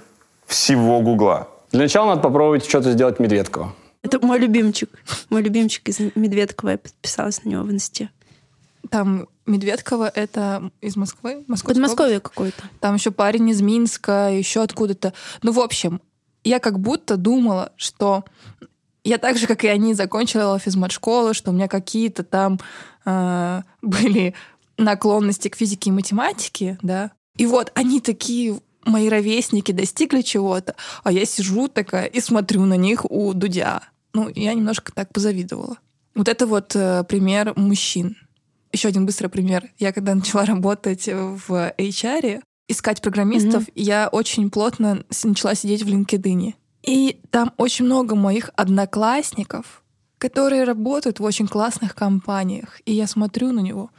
всего 0.46 1.02
Гугла? 1.02 1.50
Для 1.72 1.82
начала 1.82 2.08
надо 2.08 2.22
попробовать 2.22 2.66
что-то 2.66 2.92
сделать 2.94 3.20
Медведкова. 3.20 3.74
Это 4.08 4.26
мой 4.26 4.40
любимчик. 4.40 4.90
Мой 5.30 5.42
любимчик 5.42 5.90
из 5.90 6.00
«Медведкова». 6.16 6.72
Я 6.72 6.78
подписалась 6.78 7.44
на 7.44 7.50
него 7.50 7.64
в 7.64 7.72
инсте. 7.72 8.10
Там 8.90 9.28
Медведково 9.46 10.08
это 10.08 10.72
из 10.80 10.96
Москвы? 10.96 11.44
Московской 11.48 11.76
Подмосковье 11.76 12.20
какое-то. 12.22 12.64
Там 12.80 12.96
еще 12.96 13.12
парень 13.12 13.50
из 13.50 13.62
Минска, 13.62 14.30
еще 14.32 14.62
откуда-то. 14.62 15.14
Ну, 15.44 15.52
в 15.52 15.60
общем, 15.60 16.00
я 16.46 16.60
как 16.60 16.80
будто 16.80 17.18
думала, 17.18 17.74
что 17.76 18.24
я 19.04 19.18
так 19.18 19.38
же, 19.38 19.46
как 19.46 19.66
и 19.66 19.68
они, 19.68 19.94
закончила 19.94 20.58
физмат-школу, 20.58 21.34
что 21.34 21.52
у 21.52 21.54
меня 21.54 21.68
какие-то 21.68 22.24
там 22.24 22.62
э, 23.06 23.62
были 23.82 24.36
наклонности 24.78 25.50
к 25.50 25.58
физике 25.58 25.90
и 25.90 25.94
математике, 25.94 26.78
да. 26.82 27.12
И 27.36 27.46
вот 27.46 27.74
они 27.76 28.00
такие, 28.00 28.58
мои 28.86 29.10
ровесники, 29.10 29.74
достигли 29.74 30.22
чего-то, 30.22 30.76
а 31.04 31.12
я 31.12 31.26
сижу 31.26 31.68
такая 31.68 32.06
и 32.06 32.22
смотрю 32.22 32.64
на 32.66 32.78
них 32.78 33.10
у 33.10 33.34
Дудя. 33.34 33.82
Ну, 34.18 34.32
я 34.34 34.56
немножко 34.56 34.92
так 34.92 35.14
позавидовала. 35.14 35.78
Вот 36.16 36.28
это 36.28 36.48
вот 36.48 36.76
э, 36.76 37.04
пример 37.04 37.54
мужчин. 37.56 38.18
Еще 38.72 38.88
один 38.88 39.06
быстрый 39.06 39.28
пример. 39.28 39.70
Я 39.78 39.94
когда 39.94 40.16
начала 40.16 40.44
работать 40.44 41.06
в 41.06 41.72
HR, 41.78 42.42
искать 42.68 43.00
программистов, 43.04 43.66
я 43.76 44.10
очень 44.12 44.50
плотно 44.50 45.06
начала 45.24 45.54
сидеть 45.54 45.84
в 45.84 45.88
LinkedIn. 45.88 46.56
И 46.82 47.22
там 47.30 47.54
очень 47.58 47.86
много 47.86 48.16
моих 48.16 48.50
одноклассников, 48.56 49.84
которые 50.18 50.64
работают 50.64 51.20
в 51.20 51.24
очень 51.24 51.48
классных 51.48 51.94
компаниях. 51.94 52.82
И 52.86 52.94
я 52.94 53.06
смотрю 53.06 53.52
на 53.52 53.60
него, 53.60 53.92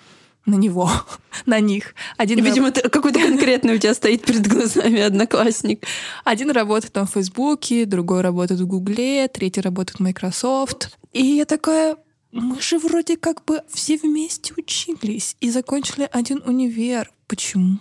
на 0.48 0.54
него, 0.56 0.90
на 1.46 1.60
них. 1.60 1.94
Один, 2.16 2.42
Видимо, 2.42 2.70
ты- 2.72 2.88
какой-то 2.88 3.20
конкретный 3.20 3.74
у 3.74 3.78
тебя 3.78 3.94
стоит 3.94 4.22
перед 4.24 4.46
глазами 4.46 5.00
одноклассник. 5.00 5.84
один 6.24 6.50
работает 6.50 6.92
там 6.92 7.06
в 7.06 7.12
Фейсбуке, 7.12 7.84
другой 7.84 8.22
работает 8.22 8.60
в 8.60 8.66
Гугле, 8.66 9.28
третий 9.28 9.60
работает 9.60 9.98
в 9.98 10.02
Microsoft. 10.02 10.96
И 11.12 11.24
я 11.24 11.44
такая, 11.44 11.96
мы 12.32 12.60
же 12.60 12.78
вроде 12.78 13.16
как 13.16 13.44
бы 13.44 13.62
все 13.72 13.96
вместе 13.96 14.52
учились 14.56 15.36
и 15.40 15.50
закончили 15.50 16.08
один 16.10 16.42
универ. 16.44 17.10
Почему? 17.26 17.78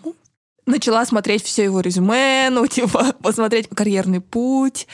Начала 0.65 1.05
смотреть 1.05 1.43
все 1.43 1.63
его 1.63 1.79
резюме, 1.79 2.49
ну, 2.51 2.67
типа, 2.67 3.13
посмотреть 3.23 3.69
карьерный 3.69 4.19
путь. 4.21 4.87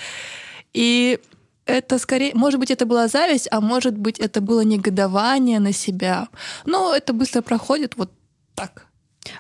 И 0.74 1.20
это 1.65 1.98
скорее, 1.98 2.32
может 2.34 2.60
быть, 2.60 2.72
это 2.72 2.86
была 2.86 3.08
зависть, 3.08 3.48
а 3.51 3.62
может 3.62 3.98
быть, 3.98 4.20
это 4.20 4.41
было 4.41 4.62
негодование 4.62 5.60
на 5.60 5.74
себя. 5.74 6.27
Но 6.65 6.93
это 6.93 7.13
быстро 7.13 7.41
проходит 7.41 7.96
вот 7.96 8.12
так. 8.55 8.88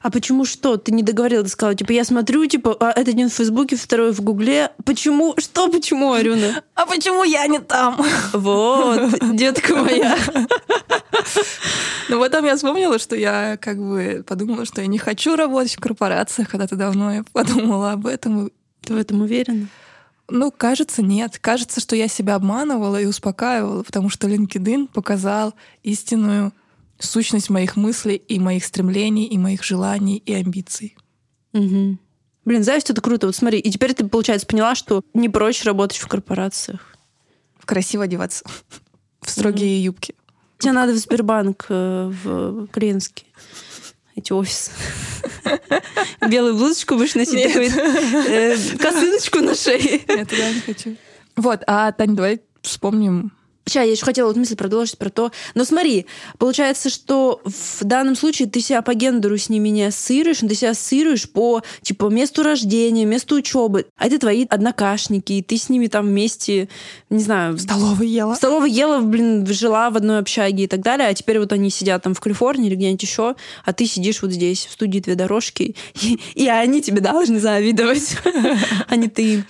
А 0.01 0.09
почему 0.09 0.45
что? 0.45 0.77
Ты 0.77 0.91
не 0.91 1.03
договорила, 1.03 1.43
ты 1.43 1.49
сказала, 1.49 1.75
типа, 1.75 1.91
я 1.91 2.03
смотрю, 2.03 2.45
типа, 2.45 2.75
а 2.79 2.91
это 2.91 3.11
один 3.11 3.29
в 3.29 3.33
Фейсбуке, 3.33 3.75
второй 3.75 4.13
в 4.13 4.21
Гугле. 4.21 4.71
Почему? 4.85 5.35
Что 5.37 5.69
почему, 5.69 6.13
Арюна? 6.13 6.63
А 6.75 6.85
почему 6.85 7.23
я 7.23 7.45
не 7.47 7.59
там? 7.59 8.03
Вот, 8.33 9.35
детка 9.35 9.75
моя. 9.75 10.17
Ну, 12.09 12.19
потом 12.19 12.45
я 12.45 12.55
вспомнила, 12.57 12.99
что 12.99 13.15
я 13.15 13.57
как 13.57 13.77
бы 13.77 14.23
подумала, 14.27 14.65
что 14.65 14.81
я 14.81 14.87
не 14.87 14.97
хочу 14.97 15.35
работать 15.35 15.75
в 15.75 15.79
корпорациях. 15.79 16.49
Когда-то 16.49 16.75
давно 16.75 17.13
я 17.13 17.23
подумала 17.31 17.93
об 17.93 18.05
этом. 18.05 18.51
Ты 18.81 18.93
в 18.93 18.97
этом 18.97 19.21
уверена? 19.21 19.67
Ну, 20.29 20.51
кажется, 20.51 21.01
нет. 21.01 21.37
Кажется, 21.39 21.79
что 21.81 21.95
я 21.95 22.07
себя 22.07 22.35
обманывала 22.35 22.99
и 22.99 23.05
успокаивала, 23.05 23.83
потому 23.83 24.09
что 24.09 24.27
LinkedIn 24.27 24.87
показал 24.87 25.53
истинную 25.83 26.53
сущность 26.97 27.49
моих 27.49 27.75
мыслей 27.75 28.15
и 28.15 28.39
моих 28.39 28.63
стремлений, 28.65 29.25
и 29.25 29.37
моих 29.37 29.63
желаний 29.63 30.17
и 30.17 30.33
амбиций. 30.33 30.95
Мгм. 31.51 31.99
Блин, 32.45 32.63
зависть 32.63 32.89
это 32.89 33.01
круто. 33.01 33.27
Вот 33.27 33.35
смотри, 33.35 33.59
и 33.59 33.69
теперь 33.69 33.93
ты, 33.93 34.07
получается, 34.07 34.47
поняла, 34.47 34.75
что 34.75 35.03
не 35.13 35.29
проще 35.29 35.65
работать 35.65 35.97
в 35.97 36.07
корпорациях. 36.07 36.95
Красиво 37.65 38.03
одеваться 38.03 38.45
в 39.21 39.29
строгие 39.29 39.83
юбки. 39.83 40.15
Тебе 40.57 40.73
надо 40.73 40.93
в 40.93 40.97
Сбербанк, 40.97 41.65
э, 41.69 42.11
в 42.23 42.67
Клинский. 42.67 43.27
Эти 44.15 44.31
офисы. 44.31 44.71
Белую 46.29 46.55
блузочку 46.55 46.95
будешь 46.95 47.15
носить, 47.15 47.33
Нет. 47.33 47.53
такой, 47.53 47.69
э, 48.27 48.57
косыночку 48.77 49.39
на 49.39 49.55
шее. 49.55 50.01
Я 50.07 50.25
туда 50.25 50.51
не 50.51 50.61
хочу. 50.61 50.95
Вот, 51.35 51.61
а, 51.65 51.91
Таня, 51.91 52.15
давай 52.15 52.41
вспомним 52.61 53.31
Сейчас, 53.65 53.85
я 53.85 53.91
еще 53.91 54.05
хотела 54.05 54.27
вот 54.27 54.35
мысль 54.35 54.55
продолжить 54.55 54.97
про 54.97 55.09
то. 55.09 55.31
Но 55.55 55.63
смотри, 55.63 56.05
получается, 56.37 56.89
что 56.89 57.41
в 57.45 57.83
данном 57.83 58.15
случае 58.15 58.49
ты 58.49 58.59
себя 58.59 58.81
по 58.81 58.93
гендеру 58.93 59.37
с 59.37 59.47
ними 59.47 59.69
не 59.69 59.85
ассоциируешь, 59.85 60.41
но 60.41 60.49
ты 60.49 60.55
себя 60.55 60.71
ассоциируешь 60.71 61.29
по 61.29 61.63
типа 61.81 62.07
месту 62.07 62.43
рождения, 62.43 63.05
месту 63.05 63.35
учебы. 63.35 63.85
А 63.97 64.07
это 64.07 64.19
твои 64.19 64.45
однокашники, 64.49 65.33
и 65.33 65.41
ты 65.41 65.57
с 65.57 65.69
ними 65.69 65.87
там 65.87 66.07
вместе, 66.07 66.67
не 67.09 67.23
знаю, 67.23 67.55
в 67.55 67.59
столовой 67.61 68.07
ела. 68.07 68.33
в 68.33 68.37
столовой 68.37 68.69
ела, 68.69 68.99
блин, 68.99 69.45
жила 69.47 69.89
в 69.89 69.97
одной 69.97 70.19
общаге 70.19 70.65
и 70.65 70.67
так 70.67 70.81
далее, 70.81 71.07
а 71.07 71.13
теперь 71.13 71.39
вот 71.39 71.53
они 71.53 71.69
сидят 71.69 72.03
там 72.03 72.13
в 72.13 72.19
Калифорнии 72.19 72.67
или 72.67 72.75
где-нибудь 72.75 73.03
еще, 73.03 73.35
а 73.63 73.73
ты 73.73 73.85
сидишь 73.85 74.21
вот 74.21 74.31
здесь, 74.31 74.65
в 74.65 74.73
студии 74.73 74.99
«Две 74.99 75.15
дорожки», 75.15 75.75
и, 76.01 76.19
и 76.35 76.47
они 76.47 76.81
тебе 76.81 76.99
должны 76.99 77.39
завидовать, 77.39 78.17
а 78.87 78.95
не 78.95 79.07
ты. 79.07 79.45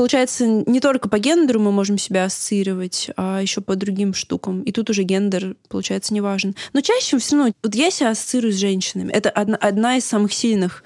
Получается, 0.00 0.46
не 0.46 0.80
только 0.80 1.08
по 1.08 1.18
гендеру 1.18 1.60
мы 1.60 1.72
можем 1.72 1.98
себя 1.98 2.24
ассоциировать, 2.24 3.10
а 3.16 3.40
еще 3.42 3.49
по 3.58 3.74
другим 3.74 4.14
штукам. 4.14 4.62
И 4.62 4.72
тут 4.72 4.90
уже 4.90 5.02
гендер, 5.02 5.56
получается, 5.68 6.14
не 6.14 6.20
важен. 6.20 6.54
Но 6.72 6.80
чаще 6.80 7.18
все 7.18 7.36
равно, 7.36 7.52
вот 7.62 7.74
я 7.74 7.90
себя 7.90 8.10
ассоциирую 8.10 8.52
с 8.52 8.56
женщинами. 8.56 9.10
Это 9.12 9.30
одна, 9.30 9.56
одна 9.56 9.96
из 9.96 10.04
самых 10.04 10.32
сильных, 10.32 10.84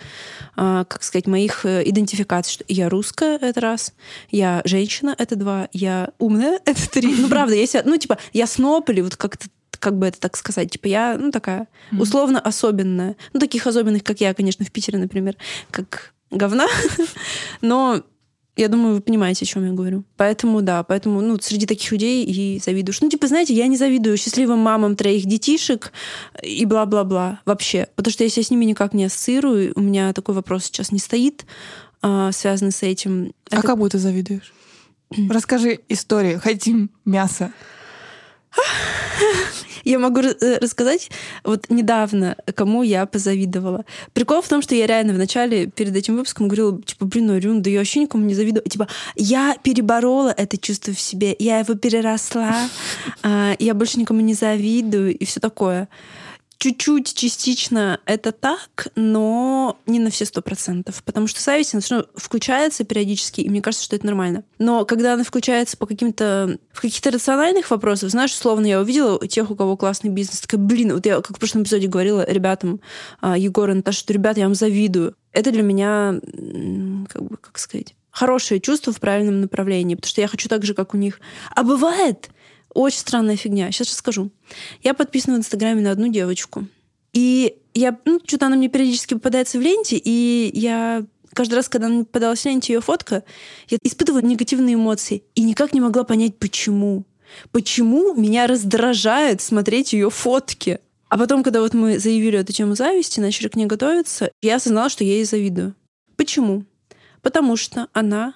а, 0.57 0.85
как 0.85 1.03
сказать, 1.03 1.27
моих 1.27 1.67
э, 1.67 1.83
идентификаций. 1.85 2.55
Что 2.55 2.65
я 2.69 2.89
русская, 2.89 3.37
это 3.37 3.61
раз. 3.61 3.93
Я 4.31 4.63
женщина, 4.65 5.15
это 5.19 5.37
два. 5.37 5.69
Я 5.73 6.11
умная, 6.19 6.61
это 6.65 6.91
три. 6.91 7.15
Ну, 7.15 7.29
правда, 7.29 7.55
я 7.55 7.67
себя, 7.67 7.83
ну, 7.85 7.97
типа, 7.97 8.19
я 8.33 8.47
сноп 8.47 8.89
или 8.91 9.01
вот 9.01 9.17
как-то 9.17 9.47
как 9.85 9.99
бы 9.99 10.07
это 10.07 10.19
так 10.19 10.35
сказать, 10.37 10.71
типа 10.71 10.87
я, 10.87 11.19
ну, 11.19 11.31
такая 11.31 11.69
условно 11.93 12.41
особенная. 12.41 13.17
Ну, 13.35 13.41
таких 13.41 13.67
особенных, 13.67 14.03
как 14.03 14.21
я, 14.21 14.33
конечно, 14.33 14.65
в 14.65 14.71
Питере, 14.71 14.99
например, 14.99 15.37
как 15.71 16.15
говна. 16.31 16.67
Но 17.61 18.03
я 18.57 18.69
думаю, 18.69 18.95
вы 18.95 19.01
понимаете, 19.01 19.45
о 19.45 19.49
чем 19.49 19.67
я 19.67 19.73
говорю. 19.73 20.05
Поэтому, 20.17 20.63
да, 20.63 20.83
поэтому, 20.85 21.21
ну, 21.21 21.37
среди 21.41 21.67
таких 21.67 21.91
людей 21.91 22.25
и 22.25 22.61
завидуешь. 22.61 23.01
Ну, 23.01 23.11
типа, 23.11 23.27
знаете, 23.27 23.53
я 23.55 23.67
не 23.67 23.77
завидую 23.77 24.17
счастливым 24.17 24.61
мамам 24.61 24.95
троих 24.95 25.27
детишек 25.27 25.93
и 26.43 26.65
бла-бла-бла 26.65 27.41
вообще. 27.47 27.89
Потому 27.97 28.13
что 28.13 28.23
я 28.25 28.31
себя 28.31 28.45
с 28.45 28.51
ними 28.51 28.65
никак 28.65 28.95
не 28.95 29.07
ассоциирую. 29.07 29.73
У 29.75 29.81
меня 29.81 30.13
такой 30.13 30.35
вопрос 30.37 30.67
сейчас 30.67 30.93
не 30.93 30.99
стоит, 31.01 31.47
а, 32.01 32.31
связанный 32.33 32.73
с 32.73 32.83
этим. 32.83 33.35
А 33.51 33.57
Это- 33.59 33.67
кому 33.67 33.89
ты 33.89 33.99
завидуешь? 33.99 34.53
Расскажи 35.31 35.81
историю. 35.89 36.41
Хотим 36.41 36.91
мясо. 37.05 37.53
Я 39.85 39.99
могу 39.99 40.21
э, 40.21 40.59
рассказать 40.59 41.11
вот 41.45 41.67
недавно, 41.69 42.37
кому 42.55 42.83
я 42.83 43.07
позавидовала. 43.07 43.85
Прикол 44.13 44.43
в 44.43 44.49
том, 44.49 44.63
что 44.63 44.75
я 44.75 44.87
реально 44.87 45.13
вначале 45.13 45.67
перед 45.67 45.95
этим 45.95 46.17
выпуском 46.17 46.49
говорила, 46.49 46.81
типа, 46.81 47.05
блин, 47.07 47.27
ну, 47.27 47.39
Рюн, 47.39 47.63
да 47.63 47.71
я 47.71 47.79
вообще 47.79 48.01
никому 48.01 48.25
не 48.25 48.35
завидую. 48.35 48.65
Типа, 48.65 48.89
я 49.17 49.57
переборола 49.63 50.35
это 50.37 50.57
чувство 50.59 50.93
в 50.93 51.01
себе, 51.01 51.35
я 51.39 51.59
его 51.59 51.75
переросла, 51.75 52.69
а, 53.23 53.55
я 53.59 53.75
больше 53.75 53.99
никому 53.99 54.21
не 54.21 54.35
завидую 54.35 55.17
и 55.17 55.25
все 55.25 55.41
такое. 55.41 55.89
Чуть-чуть, 56.59 57.15
частично 57.15 58.01
это 58.07 58.33
так, 58.33 58.89
но 58.95 59.79
не 59.87 59.99
на 59.99 60.11
все 60.11 60.25
сто 60.25 60.43
процентов. 60.43 61.03
Потому 61.05 61.27
что 61.27 61.43
зависть, 61.43 61.75
она 61.75 61.81
всё 61.81 61.97
равно 61.97 62.09
включается 62.15 62.85
периодически, 62.85 63.41
и 63.41 63.49
мне 63.49 63.61
кажется, 63.61 63.85
что 63.85 63.97
это 63.97 64.07
нормально. 64.07 64.45
Но 64.59 64.85
когда 64.85 65.15
она 65.15 65.25
включается 65.25 65.77
по 65.77 65.87
каким-то... 65.87 66.59
В 66.73 66.81
каких-то 66.81 67.11
рациональных 67.11 67.71
вопросах, 67.71 68.11
знаешь, 68.11 68.33
условно, 68.33 68.67
я 68.67 68.81
увидела 68.81 69.27
тех, 69.27 69.51
у 69.51 69.57
кого 69.57 69.77
классный 69.77 70.11
бизнес, 70.11 70.41
такая, 70.41 70.61
блин, 70.61 70.93
вот 70.95 71.07
я 71.07 71.21
как 71.21 71.37
в 71.37 71.39
прошлом 71.39 71.63
эпизоде 71.63 71.87
говорила 71.87 72.25
ребятам, 72.29 72.81
а, 73.21 73.39
Егору 73.39 73.73
и 73.73 73.77
Наташе, 73.77 74.01
что, 74.01 74.13
ребята, 74.13 74.41
я 74.41 74.47
вам 74.47 74.55
завидую. 74.55 75.15
Это 75.33 75.51
для 75.51 75.63
меня, 75.63 76.21
как 77.09 77.23
бы, 77.23 77.37
как 77.37 77.59
сказать, 77.59 77.95
хорошее 78.15 78.61
чувство 78.61 78.93
в 78.93 79.01
правильном 79.01 79.41
направлении, 79.41 79.97
потому 79.97 80.09
что 80.09 80.21
я 80.21 80.29
хочу 80.29 80.49
так 80.49 80.65
же, 80.65 80.73
как 80.75 80.95
у 80.95 80.97
них. 80.97 81.21
А 81.55 81.65
бывает, 81.65 82.31
очень 82.75 82.99
странная 82.99 83.37
фигня. 83.37 83.71
Сейчас 83.73 83.89
расскажу. 83.89 84.31
Я 84.83 84.95
подписана 84.95 85.37
в 85.37 85.39
Инстаграме 85.39 85.81
на 85.81 85.91
одну 85.93 86.09
девочку. 86.09 86.67
И 87.13 87.57
я, 87.75 87.99
ну, 88.05 88.21
что-то 88.27 88.47
она 88.47 88.57
мне 88.57 88.69
периодически 88.69 89.15
попадается 89.15 89.59
в 89.59 89.63
ленте, 89.63 89.97
и 89.97 90.51
я 90.53 91.05
каждый 91.33 91.55
раз, 91.55 91.69
когда 91.69 91.89
мне 91.89 92.05
попадалась 92.05 92.43
в 92.43 92.47
ленте 92.47 92.73
ее 92.73 92.81
фотка, 92.81 93.25
я 93.69 93.79
испытывала 93.83 94.21
негативные 94.21 94.75
эмоции 94.75 95.23
и 95.35 95.43
никак 95.43 95.73
не 95.73 95.81
могла 95.81 96.05
понять, 96.05 96.39
почему. 96.39 97.05
Почему 97.51 98.15
меня 98.15 98.47
раздражает 98.47 99.41
смотреть 99.41 99.93
ее 99.93 100.11
фотки. 100.11 100.81
А 101.09 101.19
потом, 101.19 101.43
когда 101.43 101.61
вот 101.61 101.75
мы 101.75 101.99
заявили 101.99 102.39
эту 102.39 102.53
тему 102.53 102.75
зависти, 102.75 103.21
начали 103.21 103.49
к 103.49 103.57
ней 103.57 103.67
готовиться, 103.67 104.31
я 104.43 104.57
осознала, 104.57 104.89
что 104.89 105.05
я 105.05 105.15
ей 105.15 105.25
завидую. 105.25 105.75
Почему? 106.17 106.65
Потому 107.23 107.57
что 107.57 107.89
она 107.93 108.35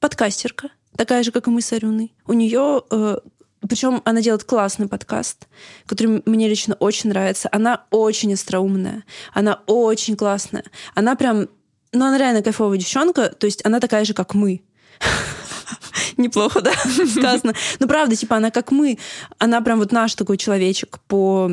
подкастерка, 0.00 0.70
такая 0.96 1.22
же, 1.22 1.32
как 1.32 1.46
и 1.46 1.50
мы 1.50 1.60
с 1.60 1.72
Арюной. 1.72 2.12
У 2.26 2.32
нее 2.32 2.82
причем 3.66 4.02
она 4.04 4.20
делает 4.20 4.44
классный 4.44 4.88
подкаст, 4.88 5.48
который 5.86 6.22
мне 6.26 6.48
лично 6.48 6.74
очень 6.74 7.10
нравится. 7.10 7.48
Она 7.50 7.84
очень 7.90 8.32
остроумная, 8.34 9.04
она 9.32 9.62
очень 9.66 10.16
классная. 10.16 10.64
Она 10.94 11.16
прям, 11.16 11.48
ну 11.92 12.04
она 12.04 12.18
реально 12.18 12.42
кайфовая 12.42 12.78
девчонка, 12.78 13.30
то 13.30 13.46
есть 13.46 13.64
она 13.64 13.80
такая 13.80 14.04
же, 14.04 14.14
как 14.14 14.34
мы. 14.34 14.62
Неплохо, 16.16 16.60
да, 16.60 16.72
сказано. 17.06 17.54
Ну, 17.78 17.88
правда, 17.88 18.16
типа, 18.16 18.36
она 18.36 18.50
как 18.50 18.70
мы. 18.70 18.98
Она 19.38 19.60
прям 19.60 19.78
вот 19.78 19.92
наш 19.92 20.14
такой 20.14 20.36
человечек 20.36 20.98
по 21.06 21.50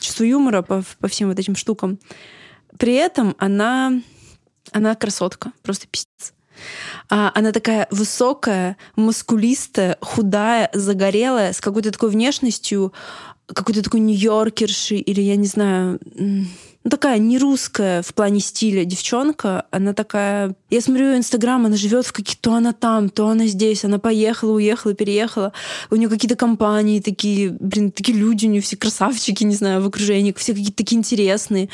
чувству 0.00 0.24
юмора, 0.24 0.62
по, 0.62 0.82
по 1.00 1.08
всем 1.08 1.28
вот 1.28 1.38
этим 1.38 1.56
штукам. 1.56 1.98
При 2.78 2.94
этом 2.94 3.34
она, 3.38 3.92
она 4.72 4.94
красотка, 4.94 5.52
просто 5.62 5.86
пиздец. 5.88 6.32
А, 7.10 7.30
она 7.34 7.52
такая 7.52 7.86
высокая, 7.90 8.76
мускулистая, 8.96 9.96
худая, 10.00 10.70
загорелая, 10.72 11.52
с 11.52 11.60
какой-то 11.60 11.90
такой 11.90 12.10
внешностью, 12.10 12.92
какой-то 13.46 13.82
такой 13.82 14.00
нью-йоркерши, 14.00 14.96
или 14.96 15.20
я 15.20 15.36
не 15.36 15.46
знаю, 15.46 15.98
ну, 16.88 16.90
такая 16.90 17.18
не 17.18 17.36
русская 17.36 18.00
в 18.00 18.14
плане 18.14 18.40
стиля 18.40 18.82
девчонка. 18.86 19.66
Она 19.70 19.92
такая... 19.92 20.54
Я 20.70 20.80
смотрю 20.80 21.10
ее 21.10 21.18
инстаграм, 21.18 21.66
она 21.66 21.76
живет 21.76 22.06
в 22.06 22.14
каких... 22.14 22.36
То 22.36 22.54
она 22.54 22.72
там, 22.72 23.10
то 23.10 23.28
она 23.28 23.44
здесь. 23.44 23.84
Она 23.84 23.98
поехала, 23.98 24.52
уехала, 24.52 24.94
переехала. 24.94 25.52
У 25.90 25.96
нее 25.96 26.08
какие-то 26.08 26.34
компании 26.34 27.00
такие, 27.00 27.50
блин, 27.50 27.92
такие 27.92 28.16
люди 28.16 28.46
у 28.46 28.48
нее 28.48 28.62
все 28.62 28.78
красавчики, 28.78 29.44
не 29.44 29.54
знаю, 29.54 29.82
в 29.82 29.86
окружении, 29.86 30.32
все 30.34 30.54
какие-то 30.54 30.78
такие 30.78 30.96
интересные. 30.96 31.68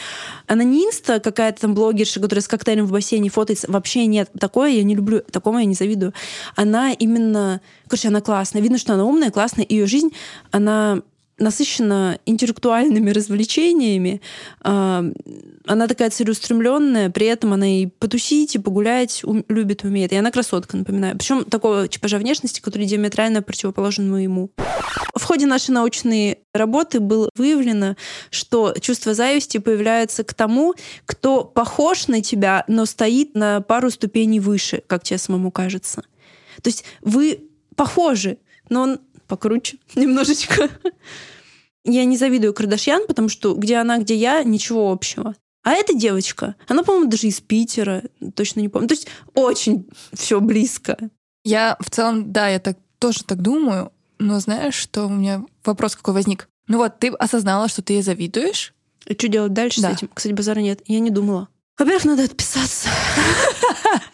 Она 0.48 0.64
не 0.64 0.84
инста 0.84 1.20
какая-то 1.20 1.60
там 1.60 1.74
блогерша, 1.74 2.18
которая 2.18 2.42
с 2.42 2.48
коктейлем 2.48 2.86
в 2.86 2.90
бассейне 2.90 3.30
фотается. 3.30 3.70
Вообще 3.70 4.06
нет. 4.06 4.30
Такое 4.36 4.70
я 4.70 4.82
не 4.82 4.96
люблю, 4.96 5.20
такому 5.30 5.60
я 5.60 5.64
не 5.64 5.74
завидую. 5.74 6.12
Она 6.56 6.90
именно... 6.90 7.60
Короче, 7.86 8.08
она 8.08 8.20
классная. 8.20 8.62
Видно, 8.62 8.78
что 8.78 8.94
она 8.94 9.04
умная, 9.04 9.30
классная. 9.30 9.64
Ее 9.68 9.86
жизнь, 9.86 10.10
она 10.50 11.02
насыщена 11.38 12.18
интеллектуальными 12.26 13.10
развлечениями. 13.10 14.20
А, 14.60 15.04
Она 15.66 15.88
такая 15.88 16.10
целеустремленная, 16.10 17.10
при 17.10 17.26
этом 17.26 17.52
она 17.52 17.66
и 17.66 17.86
потусить, 17.86 18.54
и 18.54 18.58
погулять 18.58 19.24
ум- 19.24 19.44
любит, 19.48 19.82
умеет. 19.84 20.12
И 20.12 20.16
она 20.16 20.30
красотка, 20.30 20.76
напоминаю. 20.76 21.16
Причем 21.16 21.44
такого 21.44 21.88
типажа 21.88 22.18
внешности, 22.18 22.60
который 22.60 22.86
диаметрально 22.86 23.42
противоположен 23.42 24.10
моему. 24.10 24.50
В 25.16 25.22
ходе 25.22 25.46
нашей 25.46 25.70
научной 25.70 26.38
работы 26.52 27.00
было 27.00 27.30
выявлено, 27.36 27.96
что 28.30 28.74
чувство 28.80 29.14
зависти 29.14 29.58
появляется 29.58 30.22
к 30.24 30.34
тому, 30.34 30.74
кто 31.06 31.44
похож 31.44 32.08
на 32.08 32.22
тебя, 32.22 32.64
но 32.68 32.84
стоит 32.84 33.34
на 33.34 33.60
пару 33.60 33.90
ступеней 33.90 34.40
выше, 34.40 34.82
как 34.86 35.02
тебе 35.02 35.18
самому 35.18 35.50
кажется. 35.50 36.02
То 36.62 36.68
есть 36.68 36.84
вы 37.00 37.44
похожи, 37.74 38.38
но 38.68 38.82
он 38.82 39.00
покруче 39.26 39.78
немножечко. 39.94 40.68
Я 41.84 42.04
не 42.04 42.16
завидую 42.16 42.54
Кардашьян, 42.54 43.06
потому 43.06 43.28
что 43.28 43.54
где 43.54 43.76
она, 43.76 43.98
где 43.98 44.14
я, 44.14 44.42
ничего 44.42 44.90
общего. 44.90 45.34
А 45.62 45.72
эта 45.72 45.94
девочка, 45.94 46.56
она, 46.68 46.82
по-моему, 46.82 47.10
даже 47.10 47.26
из 47.26 47.40
Питера, 47.40 48.02
точно 48.34 48.60
не 48.60 48.68
помню. 48.68 48.88
То 48.88 48.94
есть 48.94 49.06
очень 49.34 49.86
все 50.12 50.40
близко. 50.40 50.96
Я 51.42 51.76
в 51.80 51.90
целом, 51.90 52.32
да, 52.32 52.48
я 52.48 52.58
так 52.58 52.78
тоже 52.98 53.24
так 53.24 53.40
думаю, 53.42 53.92
но 54.18 54.40
знаешь, 54.40 54.74
что 54.74 55.06
у 55.06 55.10
меня 55.10 55.42
вопрос 55.64 55.96
какой 55.96 56.14
возник? 56.14 56.48
Ну 56.68 56.78
вот, 56.78 56.98
ты 56.98 57.08
осознала, 57.08 57.68
что 57.68 57.82
ты 57.82 57.94
ей 57.94 58.02
завидуешь, 58.02 58.72
И 59.06 59.12
что 59.14 59.28
делать 59.28 59.52
дальше 59.52 59.82
Да. 59.82 59.90
с 59.90 59.96
этим? 59.98 60.08
Кстати, 60.14 60.32
базара 60.32 60.60
нет. 60.60 60.80
Я 60.86 61.00
не 61.00 61.10
думала. 61.10 61.48
Во-первых, 61.78 62.04
надо 62.06 62.24
отписаться. 62.24 62.88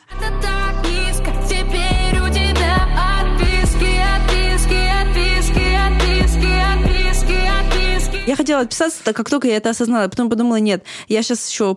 Я 8.30 8.36
хотела 8.36 8.60
отписаться, 8.60 9.02
так 9.02 9.16
как 9.16 9.28
только 9.28 9.48
я 9.48 9.56
это 9.56 9.70
осознала. 9.70 10.06
Потом 10.06 10.30
подумала, 10.30 10.60
нет, 10.60 10.84
я 11.08 11.20
сейчас 11.24 11.50
еще 11.50 11.76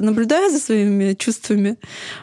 наблюдаю 0.00 0.50
за 0.50 0.58
своими 0.58 1.12
чувствами, 1.12 1.76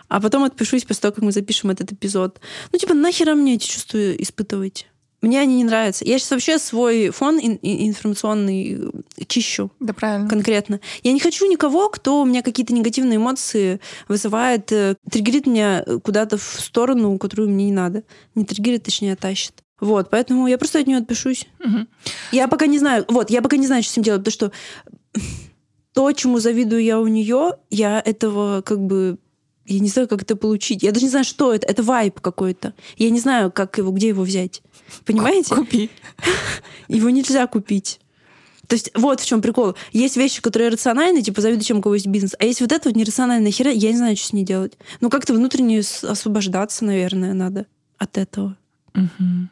а 0.08 0.20
потом 0.20 0.46
отпишусь 0.46 0.84
после 0.84 1.02
того, 1.02 1.13
как 1.13 1.24
мы 1.24 1.32
запишем 1.32 1.70
этот 1.70 1.92
эпизод. 1.92 2.42
Ну, 2.72 2.80
типа, 2.80 2.96
нахера 2.96 3.36
мне 3.36 3.54
эти 3.54 3.68
чувства 3.68 4.16
испытывать? 4.16 4.88
Мне 5.22 5.40
они 5.40 5.58
не 5.58 5.63
нравятся. 5.63 6.06
Я 6.06 6.18
сейчас 6.18 6.32
вообще 6.32 6.58
свой 6.58 7.12
фон 7.12 7.38
ин- 7.38 7.60
ин- 7.62 7.90
информационный 7.90 8.90
чищу 9.28 9.72
да 9.80 9.94
правильно. 9.94 10.28
конкретно. 10.28 10.80
Я 11.04 11.12
не 11.13 11.20
хочу 11.20 11.46
никого, 11.46 11.90
кто 11.90 12.22
у 12.22 12.26
меня 12.26 12.42
какие-то 12.42 12.74
негативные 12.74 13.18
эмоции 13.18 13.80
вызывает, 14.08 14.72
э, 14.72 14.96
триггерит 15.12 15.46
меня 15.46 15.86
куда-то 16.04 16.40
в 16.40 16.44
сторону, 16.62 17.16
которую 17.20 17.50
мне 17.50 17.66
не 17.66 17.72
надо. 17.72 18.02
Не 18.34 18.44
триггерит, 18.44 18.86
точнее, 18.86 19.13
а 19.13 19.16
тащит. 19.16 19.63
Вот, 19.80 20.10
поэтому 20.10 20.48
я 20.48 20.58
просто 20.58 20.80
от 20.80 20.88
нее 20.88 20.98
отпишусь. 20.98 21.46
Мгм. 21.60 21.88
Я 22.32 22.48
пока 22.48 22.66
не 22.66 22.80
знаю, 22.80 23.06
вот, 23.08 23.30
я 23.30 23.42
пока 23.42 23.58
не 23.58 23.68
знаю, 23.68 23.84
что 23.84 23.94
с 23.94 23.98
ним 23.98 24.04
делать, 24.04 24.24
потому 24.24 24.34
что 24.34 24.52
то, 25.94 26.12
чему 26.13 26.40
завидую 26.40 26.84
я 26.84 27.00
у 27.00 27.08
нее, 27.08 27.54
я 27.70 28.02
этого 28.04 28.62
как 28.62 28.80
бы 28.80 29.18
я 29.68 29.80
не 29.80 29.90
знаю, 29.90 30.08
как 30.08 30.22
это 30.22 30.36
получить. 30.38 30.82
Я 30.82 30.92
даже 30.94 31.06
не 31.06 31.10
знаю, 31.10 31.26
что 31.26 31.54
это. 31.54 31.68
Это 31.68 31.84
вайп 31.84 32.22
какой-то. 32.22 32.74
Я 32.96 33.10
не 33.10 33.20
знаю, 33.20 33.52
как 33.52 33.78
его, 33.78 33.92
где 33.92 34.08
его 34.08 34.24
взять. 34.24 34.62
Понимаете? 35.06 35.54
Купи. 35.54 35.90
Его 36.88 37.10
нельзя 37.10 37.46
купить. 37.48 38.00
То 38.68 38.76
есть 38.76 38.92
вот 38.96 39.20
в 39.20 39.26
чем 39.26 39.42
прикол. 39.42 39.76
Есть 39.92 40.16
вещи, 40.16 40.42
которые 40.42 40.70
рациональны, 40.70 41.22
типа 41.22 41.42
завидую, 41.42 41.66
чем 41.66 41.80
у 41.80 41.82
кого 41.82 41.96
есть 41.96 42.08
бизнес. 42.08 42.36
А 42.40 42.46
есть 42.46 42.62
вот 42.62 42.72
это 42.72 42.90
вот 42.90 42.96
нерациональная 42.96 43.52
хера, 43.52 43.72
я 43.72 43.92
не 43.92 43.98
знаю, 43.98 44.16
что 44.16 44.28
с 44.28 44.34
ней 44.34 44.44
делать. 44.44 44.78
Ну, 45.02 45.10
как-то 45.10 45.34
внутренне 45.34 45.80
освобождаться, 45.80 46.86
наверное, 46.86 47.34
надо 47.34 47.66
от 47.98 48.18
этого. 48.18 48.58
Мгм. 48.94 49.50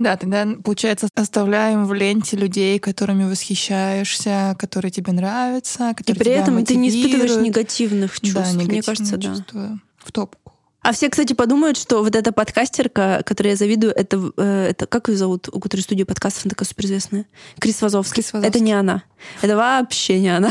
Да, 0.00 0.16
тогда, 0.16 0.46
получается, 0.64 1.08
оставляем 1.14 1.84
в 1.84 1.92
ленте 1.92 2.34
людей, 2.34 2.78
которыми 2.78 3.24
восхищаешься, 3.30 4.56
которые 4.58 4.90
тебе 4.90 5.12
нравятся, 5.12 5.90
И 5.90 5.94
которые 5.94 6.18
при 6.18 6.24
тебя 6.30 6.42
этом 6.42 6.64
ты 6.64 6.74
не 6.76 6.88
испытываешь 6.88 7.20
мотивируют. 7.32 7.46
негативных 7.46 8.20
чувств. 8.20 8.54
Да, 8.56 8.64
Мне 8.64 8.82
кажется, 8.82 9.18
да. 9.18 9.28
чувства 9.28 9.78
в 9.98 10.10
топку. 10.10 10.54
А 10.80 10.92
все, 10.92 11.10
кстати, 11.10 11.34
подумают, 11.34 11.76
что 11.76 12.02
вот 12.02 12.16
эта 12.16 12.32
подкастерка, 12.32 13.22
которой 13.26 13.48
я 13.48 13.56
завидую, 13.56 13.92
это, 13.94 14.32
э, 14.38 14.68
это 14.70 14.86
как 14.86 15.10
ее 15.10 15.16
зовут, 15.18 15.50
у 15.52 15.60
которой 15.60 15.82
студия 15.82 16.06
подкастов, 16.06 16.46
она 16.46 16.50
такая 16.50 16.66
суперизвестная? 16.66 17.26
Крис 17.58 17.82
Вазовский. 17.82 18.22
Крис 18.22 18.32
Вазовский. 18.32 18.48
Это 18.48 18.60
не 18.64 18.72
она. 18.72 19.02
Это 19.42 19.54
вообще 19.54 20.18
не 20.18 20.34
она. 20.34 20.50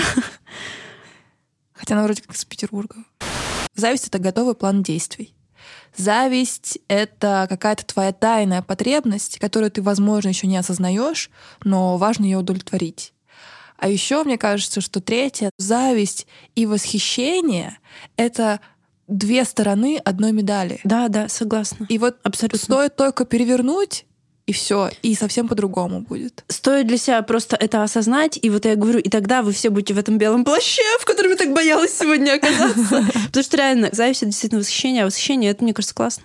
Хотя 1.73 1.95
она 1.95 2.03
вроде 2.03 2.21
как 2.21 2.35
из 2.35 2.45
Петербурга. 2.45 2.97
Зависть— 3.73 4.07
это 4.09 4.19
готовый 4.19 4.53
план 4.53 4.83
действий. 4.83 5.33
Зависть— 5.95 6.79
это 6.87 7.45
какая-то 7.49 7.85
твоя 7.85 8.13
тайная 8.13 8.61
потребность, 8.61 9.39
которую 9.39 9.71
ты, 9.71 9.81
возможно, 9.81 10.29
еще 10.29 10.47
не 10.47 10.57
осознаешь, 10.57 11.29
но 11.63 11.97
важно 11.97 12.25
ее 12.25 12.37
удовлетворить. 12.37 13.13
А 13.77 13.87
еще 13.87 14.23
мне 14.23 14.37
кажется, 14.37 14.81
что 14.81 15.01
третье— 15.01 15.51
зависть 15.57 16.27
и 16.55 16.65
восхищение— 16.65 17.79
это 18.17 18.59
две 19.07 19.43
стороны 19.43 19.99
одной 20.03 20.31
медали. 20.31 20.79
Да, 20.83 21.07
да, 21.07 21.27
согласна. 21.29 21.85
И 21.89 21.97
вот 21.97 22.17
Абсолютно. 22.23 22.59
стоит 22.59 22.95
только 22.95 23.25
перевернуть, 23.25 24.05
и 24.49 24.51
все, 24.51 24.89
и 25.03 25.13
совсем 25.13 25.47
по-другому 25.47 26.01
будет. 26.01 26.43
Стоит 26.47 26.87
для 26.87 26.97
себя 26.97 27.21
просто 27.21 27.55
это 27.55 27.83
осознать, 27.83 28.39
и 28.41 28.49
вот 28.49 28.65
я 28.65 28.75
говорю, 28.75 28.97
и 28.97 29.07
тогда 29.07 29.43
вы 29.43 29.51
все 29.51 29.69
будете 29.69 29.93
в 29.93 29.99
этом 29.99 30.17
белом 30.17 30.43
плаще, 30.43 30.81
в 30.99 31.05
котором 31.05 31.29
я 31.31 31.37
так 31.37 31.53
боялась 31.53 31.95
сегодня 31.95 32.33
оказаться. 32.33 33.05
Потому 33.27 33.43
что 33.43 33.57
реально 33.57 33.89
зависть— 33.91 34.21
это 34.23 34.31
действительно 34.31 34.61
восхищение, 34.61 35.03
а 35.03 35.05
восхищение— 35.05 35.51
это, 35.51 35.63
мне 35.63 35.75
кажется, 35.75 35.93
классно. 35.93 36.23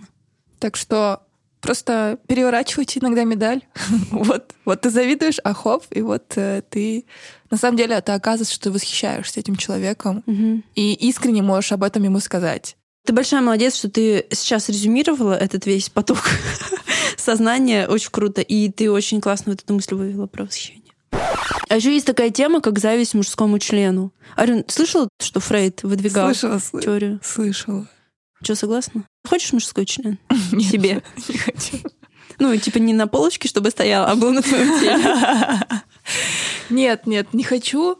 Так 0.58 0.76
что 0.76 1.20
Просто 1.60 2.18
переворачивайте 2.26 3.00
иногда 3.00 3.24
медаль. 3.24 3.62
вот, 4.10 4.52
вот 4.66 4.82
ты 4.82 4.90
завидуешь, 4.90 5.38
а 5.44 5.54
хоп, 5.54 5.84
и 5.90 6.02
вот 6.02 6.34
э, 6.36 6.60
ты... 6.68 7.06
На 7.50 7.56
самом 7.56 7.78
деле 7.78 7.94
это 7.96 8.12
оказывается, 8.12 8.54
что 8.54 8.64
ты 8.64 8.70
восхищаешься 8.70 9.40
этим 9.40 9.56
человеком 9.56 10.22
Мгм. 10.26 10.62
и 10.74 10.92
искренне 10.92 11.40
можешь 11.40 11.72
об 11.72 11.82
этом 11.82 12.02
ему 12.02 12.20
сказать. 12.20 12.76
Ты 13.04 13.12
большая 13.12 13.42
молодец, 13.42 13.76
что 13.76 13.90
ты 13.90 14.26
сейчас 14.30 14.68
резюмировала 14.70 15.34
этот 15.34 15.66
весь 15.66 15.90
поток 15.90 16.18
сознания. 17.18 17.86
Очень 17.86 18.10
круто. 18.10 18.40
И 18.40 18.70
ты 18.70 18.90
очень 18.90 19.20
классно 19.20 19.52
вот 19.52 19.62
эту 19.62 19.74
мысль 19.74 19.94
вывела 19.94 20.26
про 20.26 20.44
восхищение. 20.44 20.82
А 21.68 21.76
еще 21.76 21.92
есть 21.92 22.06
такая 22.06 22.30
тема, 22.30 22.60
как 22.62 22.78
зависть 22.78 23.14
мужскому 23.14 23.58
члену. 23.58 24.12
Арин, 24.36 24.64
слышала, 24.68 25.08
что 25.20 25.40
Фрейд 25.40 25.82
выдвигал 25.82 26.34
Слышала, 26.34 26.60
теорию? 26.80 27.20
Слышала. 27.22 27.86
Что, 28.42 28.54
согласна? 28.54 29.04
Хочешь 29.28 29.52
мужской 29.52 29.84
член? 29.84 30.18
Нет, 30.52 30.70
Себе. 30.70 31.02
Не 31.28 31.38
хочу. 31.38 31.78
Ну, 32.38 32.56
типа 32.56 32.78
не 32.78 32.92
на 32.94 33.06
полочке, 33.06 33.48
чтобы 33.48 33.70
стоял, 33.70 34.06
а 34.06 34.16
был 34.16 34.32
на 34.32 34.42
твоем 34.42 34.80
теле. 34.80 35.70
Нет, 36.68 37.06
нет, 37.06 37.32
не 37.32 37.44
хочу. 37.44 37.98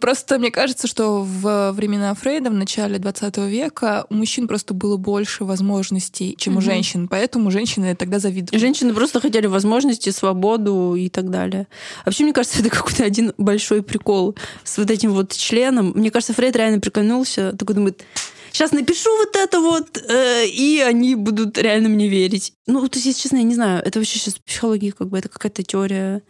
Просто 0.00 0.38
мне 0.38 0.50
кажется, 0.52 0.86
что 0.86 1.22
в 1.22 1.72
времена 1.72 2.14
Фрейда, 2.14 2.50
в 2.50 2.54
начале 2.54 2.98
20 2.98 3.38
века, 3.38 4.06
у 4.08 4.14
мужчин 4.14 4.46
просто 4.46 4.72
было 4.72 4.96
больше 4.96 5.44
возможностей, 5.44 6.36
чем 6.38 6.54
у 6.54 6.56
Мгм. 6.56 6.64
женщин. 6.64 7.08
Поэтому 7.08 7.50
женщины 7.50 7.96
тогда 7.96 8.20
завидовали. 8.20 8.60
Женщины 8.60 8.94
просто 8.94 9.20
хотели 9.20 9.46
возможности, 9.46 10.10
свободу 10.10 10.94
и 10.94 11.08
так 11.08 11.30
далее. 11.30 11.66
Вообще, 12.04 12.22
мне 12.22 12.32
кажется, 12.32 12.60
это 12.60 12.70
какой-то 12.70 13.04
один 13.04 13.32
большой 13.36 13.82
прикол 13.82 14.36
с 14.62 14.78
вот 14.78 14.90
этим 14.90 15.12
вот 15.12 15.32
членом. 15.32 15.92
Мне 15.96 16.10
кажется, 16.12 16.34
Фрейд 16.34 16.54
реально 16.54 16.78
прикольнулся, 16.80 17.52
такой 17.58 17.74
думает, 17.74 18.04
сейчас 18.52 18.70
напишу 18.70 19.10
вот 19.18 19.34
это 19.34 19.58
вот, 19.60 19.96
э, 20.08 20.46
и 20.46 20.80
они 20.80 21.16
будут 21.16 21.58
реально 21.58 21.88
мне 21.88 22.08
верить. 22.08 22.52
Ну, 22.66 22.86
то 22.86 22.96
есть, 22.96 23.06
если 23.06 23.22
честно, 23.22 23.38
я 23.38 23.42
не 23.42 23.54
знаю, 23.54 23.82
это 23.84 23.98
вообще 23.98 24.18
сейчас 24.20 24.34
психология, 24.34 24.92
как 24.92 25.08
бы, 25.08 25.18
это 25.18 25.28
какая-то 25.28 25.62
теория 25.64 26.22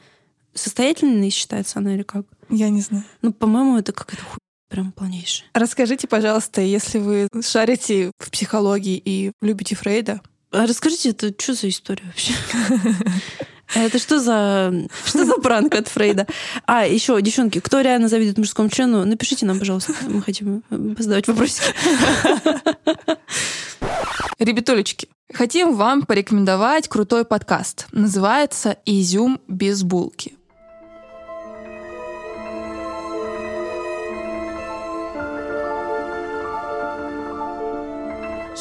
состоятельной 0.54 1.30
считается 1.30 1.78
она 1.78 1.94
или 1.94 2.02
как? 2.02 2.26
Я 2.48 2.68
не 2.70 2.80
знаю. 2.80 3.04
Ну, 3.22 3.32
по-моему, 3.32 3.78
это 3.78 3.92
какая-то 3.92 4.24
хуй 4.24 4.38
прям 4.68 4.92
полнейшая. 4.92 5.48
Расскажите, 5.52 6.06
пожалуйста, 6.06 6.60
если 6.60 6.98
вы 6.98 7.28
шарите 7.42 8.12
в 8.18 8.30
психологии 8.30 9.00
и 9.04 9.32
любите 9.42 9.74
Фрейда, 9.74 10.20
А 10.52 10.66
расскажите, 10.66 11.10
это 11.10 11.34
что 11.36 11.54
за 11.54 11.68
история 11.68 12.04
вообще? 12.06 12.34
Это 13.72 14.00
что 14.00 14.18
за 14.18 14.74
что 15.06 15.24
за 15.24 15.34
пранк 15.34 15.76
от 15.76 15.86
Фрейда? 15.86 16.26
А, 16.66 16.84
еще, 16.86 17.22
девчонки, 17.22 17.60
кто 17.60 17.80
реально 17.80 18.08
завидует 18.08 18.36
мужскому 18.36 18.68
члену, 18.68 19.04
напишите 19.04 19.46
нам, 19.46 19.60
пожалуйста. 19.60 19.94
Мы 20.08 20.22
хотим 20.22 20.64
э, 20.70 20.94
задавать 20.98 21.28
вопросики. 21.28 21.68
Ребятулечки, 24.40 25.08
хотим 25.32 25.76
вам 25.76 26.02
порекомендовать 26.02 26.88
крутой 26.88 27.24
подкаст. 27.24 27.86
Называется 27.92 28.76
«Изюм 28.86 29.40
без 29.46 29.84
булки». 29.84 30.34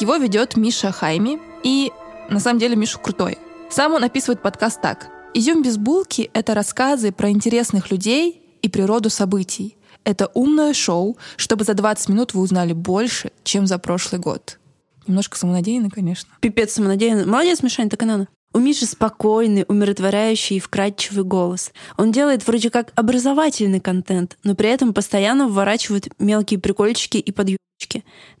Его 0.00 0.16
ведет 0.16 0.56
Миша 0.56 0.92
Хайми, 0.92 1.38
и 1.62 1.92
на 2.30 2.40
самом 2.40 2.58
деле 2.58 2.74
Миша 2.74 2.98
крутой. 2.98 3.36
Сам 3.68 3.92
он 3.92 4.02
описывает 4.02 4.40
подкаст 4.40 4.80
так. 4.80 5.08
«Изюм 5.34 5.62
без 5.62 5.76
булки»— 5.76 6.30
это 6.32 6.54
рассказы 6.54 7.12
про 7.12 7.28
интересных 7.28 7.90
людей 7.90 8.42
и 8.62 8.68
природу 8.70 9.10
событий. 9.10 9.76
Это 10.04 10.30
умное 10.32 10.72
шоу, 10.72 11.18
чтобы 11.36 11.64
за 11.64 11.74
20 11.74 12.08
минут 12.08 12.32
вы 12.32 12.40
узнали 12.40 12.72
больше, 12.72 13.30
чем 13.44 13.66
за 13.66 13.78
прошлый 13.78 14.20
год. 14.22 14.58
Немножко 15.06 15.36
самонадеянно, 15.36 15.90
конечно. 15.90 16.30
Пипец 16.40 16.72
самонадеянный. 16.72 17.26
Молодец, 17.26 17.62
Мишань, 17.62 17.90
так 17.90 18.02
и 18.02 18.06
надо. 18.06 18.26
У 18.54 18.58
Миши 18.58 18.86
спокойный, 18.86 19.66
умиротворяющий 19.68 20.56
и 20.56 20.60
вкрадчивый 20.60 21.24
голос. 21.24 21.72
Он 21.98 22.10
делает 22.10 22.46
вроде 22.46 22.70
как 22.70 22.92
образовательный 22.96 23.80
контент, 23.80 24.38
но 24.44 24.54
при 24.54 24.70
этом 24.70 24.94
постоянно 24.94 25.46
вворачивает 25.46 26.08
мелкие 26.18 26.58
прикольчики 26.58 27.18
и 27.18 27.30
подъемчики. 27.30 27.60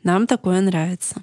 Нам 0.02 0.26
такое 0.26 0.60
нравится. 0.60 1.22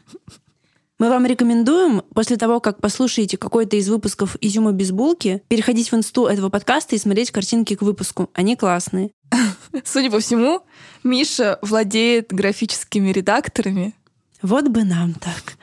Мы 0.99 1.09
вам 1.09 1.27
рекомендуем, 1.27 2.01
после 2.15 2.37
того, 2.37 2.59
как 2.59 2.81
послушаете 2.81 3.37
какой-то 3.37 3.75
из 3.75 3.87
выпусков 3.87 4.35
«Изюма 4.41 4.71
без 4.71 4.91
булки», 4.91 5.43
переходить 5.47 5.91
в 5.91 5.95
инсту 5.95 6.25
этого 6.25 6.49
подкаста 6.49 6.95
и 6.95 6.99
смотреть 6.99 7.29
картинки 7.29 7.75
к 7.75 7.83
выпуску. 7.83 8.31
Они 8.33 8.55
классные. 8.55 9.11
Судя 9.85 10.09
по 10.09 10.19
всему, 10.19 10.63
Миша 11.03 11.59
владеет 11.61 12.33
графическими 12.33 13.11
редакторами. 13.11 13.93
Вот 14.41 14.69
бы 14.69 14.83
нам 14.83 15.13
так. 15.13 15.57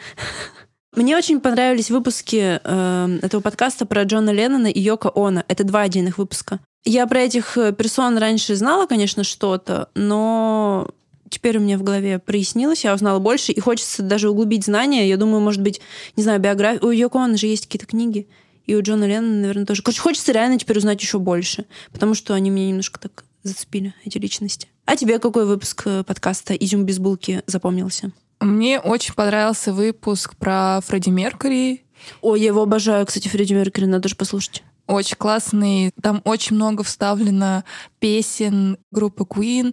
Мне 0.95 1.17
очень 1.17 1.40
понравились 1.40 1.90
выпуски 1.90 2.61
э, 2.62 3.19
этого 3.23 3.40
подкаста 3.40 3.87
про 3.87 4.05
Джона 4.05 4.31
Леннона 4.31 4.69
и 4.69 4.79
Йоко 4.79 5.11
Оно. 5.17 5.43
Это 5.49 5.64
два 5.64 5.81
отдельных 5.81 6.19
выпуска. 6.19 6.61
Я 6.85 7.09
про 7.09 7.21
этих 7.21 7.59
э, 7.59 7.73
персон 7.73 8.19
раньше 8.19 8.55
знала, 8.55 8.87
конечно, 8.87 9.25
что-то, 9.25 9.88
но 9.97 10.88
теперь 11.35 11.59
у 11.59 11.61
меня 11.61 11.77
в 11.77 11.83
голове 11.83 12.18
прояснилось, 12.18 12.85
я 12.85 12.94
узнала 12.94 13.18
больше, 13.18 13.53
и 13.53 13.61
хочется 13.61 14.03
даже 14.03 14.31
углубить 14.31 14.64
знания. 14.64 15.09
Я 15.09 15.16
думаю, 15.16 15.40
может 15.40 15.61
быть, 15.61 15.81
не 16.16 16.23
знаю, 16.23 16.40
биография... 16.40 16.81
У 16.81 16.90
Йоко 16.90 17.18
Оно 17.18 17.37
же 17.37 17.47
есть 17.47 17.66
какие-то 17.66 17.87
книги, 17.87 18.29
и 18.66 18.75
у 18.75 18.83
Джона 18.83 19.05
Леннона, 19.05 19.40
наверное, 19.40 19.66
тоже. 19.66 19.83
Короче, 19.83 20.01
хочется 20.01 20.33
реально 20.33 20.59
теперь 20.59 20.79
узнать 20.79 21.03
еще 21.03 21.18
больше, 21.18 21.66
потому 21.92 22.14
что 22.14 22.35
они 22.35 22.51
меня 22.51 22.68
немножко 22.68 23.01
так 23.01 23.25
зацепили, 23.42 23.94
эти 24.05 24.18
личности. 24.18 24.68
А 24.87 24.97
тебе 24.97 25.18
какой 25.18 25.44
выпуск 25.44 25.83
э, 25.87 26.05
подкаста 26.05 26.55
«Изюм 26.55 26.85
без 26.85 26.99
булки» 26.99 27.42
запомнился? 27.47 28.12
Мне 28.40 28.79
очень 28.79 29.14
понравился 29.14 29.73
выпуск 29.73 30.37
про 30.37 30.81
Фредди 30.87 31.11
Меркьюри. 31.11 31.85
Ой, 32.20 32.40
я 32.40 32.47
его 32.47 32.62
обожаю, 32.62 33.07
кстати, 33.07 33.29
Фредди 33.29 33.55
Меркьюри, 33.55 33.87
надо 33.87 34.09
же 34.09 34.16
послушать. 34.16 34.62
Очень 34.87 35.16
классный. 35.16 35.90
Там 36.01 36.20
очень 36.25 36.57
много 36.57 36.83
вставлено 36.85 37.64
песен 37.99 38.79
группы 38.90 39.25
Queen. 39.25 39.73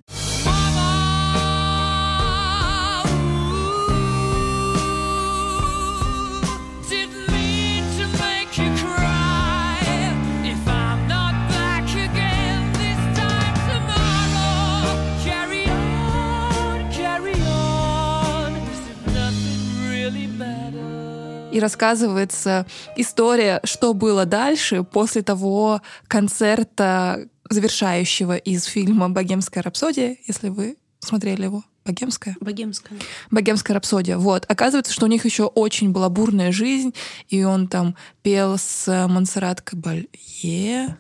Рассказывается 21.62 22.66
история, 22.96 23.62
что 23.64 23.94
было 23.94 24.26
дальше 24.26 24.84
после 24.84 25.22
того 25.22 25.82
концерта, 26.08 27.28
завершающего 27.50 28.38
из 28.38 28.66
фильма 28.66 29.10
«Богемская 29.10 29.64
рапсодия», 29.64 30.18
если 30.28 30.50
вы 30.50 30.78
смотрели 31.00 31.44
его. 31.44 31.64
Богемская? 31.84 32.36
Богемская. 32.40 33.00
Богемская 33.32 33.76
рапсодия. 33.76 34.18
Вот. 34.18 34.46
Оказывается, 34.48 34.94
что 34.94 35.06
у 35.06 35.10
них 35.10 35.26
еще 35.26 35.46
очень 35.46 35.92
была 35.92 36.10
бурная 36.10 36.52
жизнь, 36.52 36.94
и 37.30 37.44
он 37.44 37.68
там 37.68 37.96
пел 38.22 38.58
с 38.58 39.08
Монсеррат 39.08 39.62
Кабалье. 39.62 40.98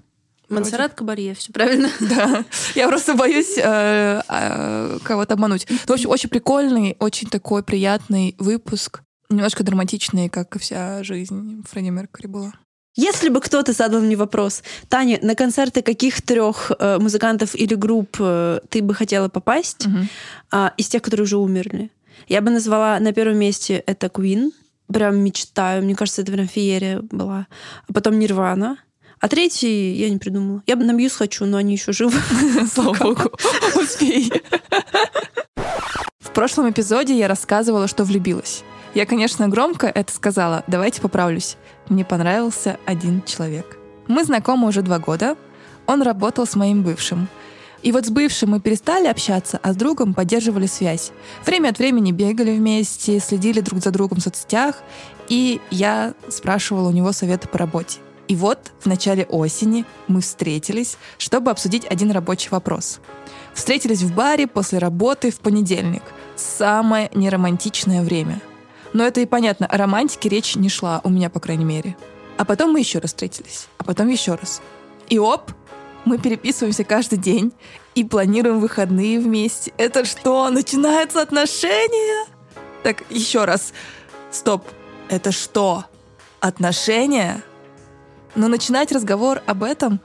Монсеррат 0.50 0.94
Кабарье, 0.94 1.34
все 1.34 1.54
правильно. 1.54 1.90
Да. 2.00 2.44
Я 2.76 2.88
просто 2.88 3.14
боюсь 3.14 3.58
э, 3.58 4.22
э, 4.28 5.00
кого-то 5.04 5.36
обмануть. 5.36 5.66
Ну, 5.70 5.78
В 5.78 5.92
общем, 5.92 6.10
очень 6.10 6.30
прикольный, 6.30 6.98
очень 7.00 7.30
такой 7.30 7.64
приятный 7.64 8.36
выпуск. 8.38 9.02
Немножко 9.32 9.64
драматичный, 9.64 10.30
как 10.30 10.56
и 10.56 10.60
вся 10.60 11.04
жизнь 11.04 11.64
Фредди 11.70 11.90
Меркьюри 11.90 12.28
была. 12.28 12.54
Если 12.96 13.30
бы 13.30 13.40
кто-то 13.40 13.72
задал 13.72 14.02
мне 14.02 14.18
вопрос, 14.18 14.64
Таня, 14.90 15.18
на 15.22 15.36
концерты 15.36 15.82
каких 15.82 16.22
трех 16.22 16.72
э, 16.78 17.00
музыкантов 17.00 17.56
или 17.56 17.74
групп 17.76 18.18
э, 18.20 18.60
ты 18.70 18.82
бы 18.82 18.94
хотела 18.94 19.30
попасть 19.30 19.88
а, 20.52 20.74
из 20.76 20.90
тех, 20.90 21.02
которые 21.02 21.24
уже 21.24 21.38
умерли? 21.38 21.90
Я 22.28 22.42
бы 22.42 22.52
назвала 22.52 23.00
на 23.00 23.14
первом 23.14 23.38
месте 23.38 23.82
это 23.88 24.08
Queen. 24.08 24.52
Прям 24.92 25.20
мечтаю. 25.20 25.84
Мне 25.84 25.96
кажется, 25.96 26.22
это 26.22 26.34
прям 26.34 26.50
феерия 26.50 27.00
была. 27.02 27.48
А 27.88 27.94
потом 27.94 28.20
Нирвана. 28.20 28.78
А 29.22 29.30
третий 29.30 29.94
я 29.94 30.10
не 30.10 30.18
придумала. 30.18 30.62
Я 30.68 30.76
бы 30.76 30.84
на 30.84 30.92
Мьюз 30.92 31.14
хочу, 31.14 31.46
но 31.46 31.58
они 31.58 31.74
еще 31.74 31.94
живы. 31.94 32.20
Слава 32.74 32.94
богу, 32.96 33.32
успей. 33.76 34.34
В 36.32 36.34
прошлом 36.34 36.70
эпизоде 36.70 37.14
я 37.18 37.28
рассказывала, 37.28 37.90
что 37.90 38.06
влюбилась. 38.06 38.64
Я, 38.94 39.06
конечно, 39.06 39.50
громко 39.50 39.88
это 39.88 40.14
сказала. 40.14 40.64
Давайте 40.66 41.02
поправлюсь. 41.02 41.58
Мне 41.90 42.06
понравился 42.06 42.78
один 42.86 43.22
человек. 43.24 43.78
Мы 44.08 44.24
знакомы 44.24 44.70
уже 44.70 44.82
два 44.82 44.98
года. 44.98 45.36
Он 45.88 46.02
работал 46.02 46.48
с 46.48 46.56
моим 46.56 46.84
бывшим. 46.84 47.28
И 47.82 47.92
вот 47.92 48.06
с 48.06 48.10
бывшим 48.10 48.52
мы 48.52 48.62
перестали 48.62 49.08
общаться, 49.08 49.60
а 49.62 49.74
с 49.74 49.76
другом 49.76 50.14
поддерживали 50.14 50.68
связь. 50.68 51.12
Время 51.46 51.68
от 51.68 51.80
времени 51.80 52.14
бегали 52.14 52.56
вместе, 52.56 53.20
следили 53.20 53.60
друг 53.60 53.82
за 53.82 53.92
другом 53.92 54.20
в 54.20 54.24
соцсетях, 54.24 54.78
и 55.28 55.60
я 55.70 56.14
спрашивала 56.30 56.88
у 56.88 56.94
него 56.94 57.12
советы 57.12 57.50
по 57.50 57.58
работе. 57.58 58.00
И 58.30 58.38
вот 58.38 58.72
в 58.80 58.86
начале 58.86 59.26
осени 59.26 59.84
мы 60.08 60.22
встретились, 60.22 60.98
чтобы 61.18 61.52
обсудить 61.52 61.86
один 61.86 62.12
рабочий 62.12 62.48
вопрос. 62.52 63.02
Встретились 63.54 64.02
в 64.02 64.14
баре 64.14 64.48
после 64.48 64.80
работы 64.80 65.32
в 65.32 65.40
понедельник. 65.40 66.04
Самое 66.36 67.10
неромантичное 67.14 68.02
время. 68.02 68.42
Но 68.94 69.06
это 69.06 69.22
и 69.22 69.26
понятно, 69.26 69.68
о 69.68 69.78
романтике 69.78 70.30
речь 70.30 70.56
не 70.56 70.70
шла, 70.70 71.02
у 71.04 71.10
меня, 71.10 71.30
по 71.30 71.40
крайней 71.40 71.66
мере. 71.66 71.96
А 72.38 72.46
потом 72.46 72.72
мы 72.72 72.80
еще 72.80 73.00
раз 73.00 73.12
встретились, 73.12 73.68
а 73.78 73.84
потом 73.84 74.08
еще 74.08 74.36
раз. 74.36 74.62
И 75.10 75.20
оп, 75.20 75.52
мы 76.06 76.18
переписываемся 76.18 76.84
каждый 76.84 77.18
день 77.18 77.54
и 77.96 78.04
планируем 78.04 78.60
выходные 78.60 79.20
вместе. 79.20 79.74
Это 79.78 80.06
что, 80.06 80.50
начинаются 80.50 81.22
отношения? 81.22 82.26
Так, 82.84 83.04
еще 83.10 83.46
раз. 83.46 83.74
Стоп. 84.32 84.66
Это 85.10 85.32
что? 85.32 85.86
Отношения? 86.40 87.44
Но 88.36 88.48
начинать 88.48 88.92
разговор 88.92 89.42
об 89.46 89.64
этом, 89.64 90.00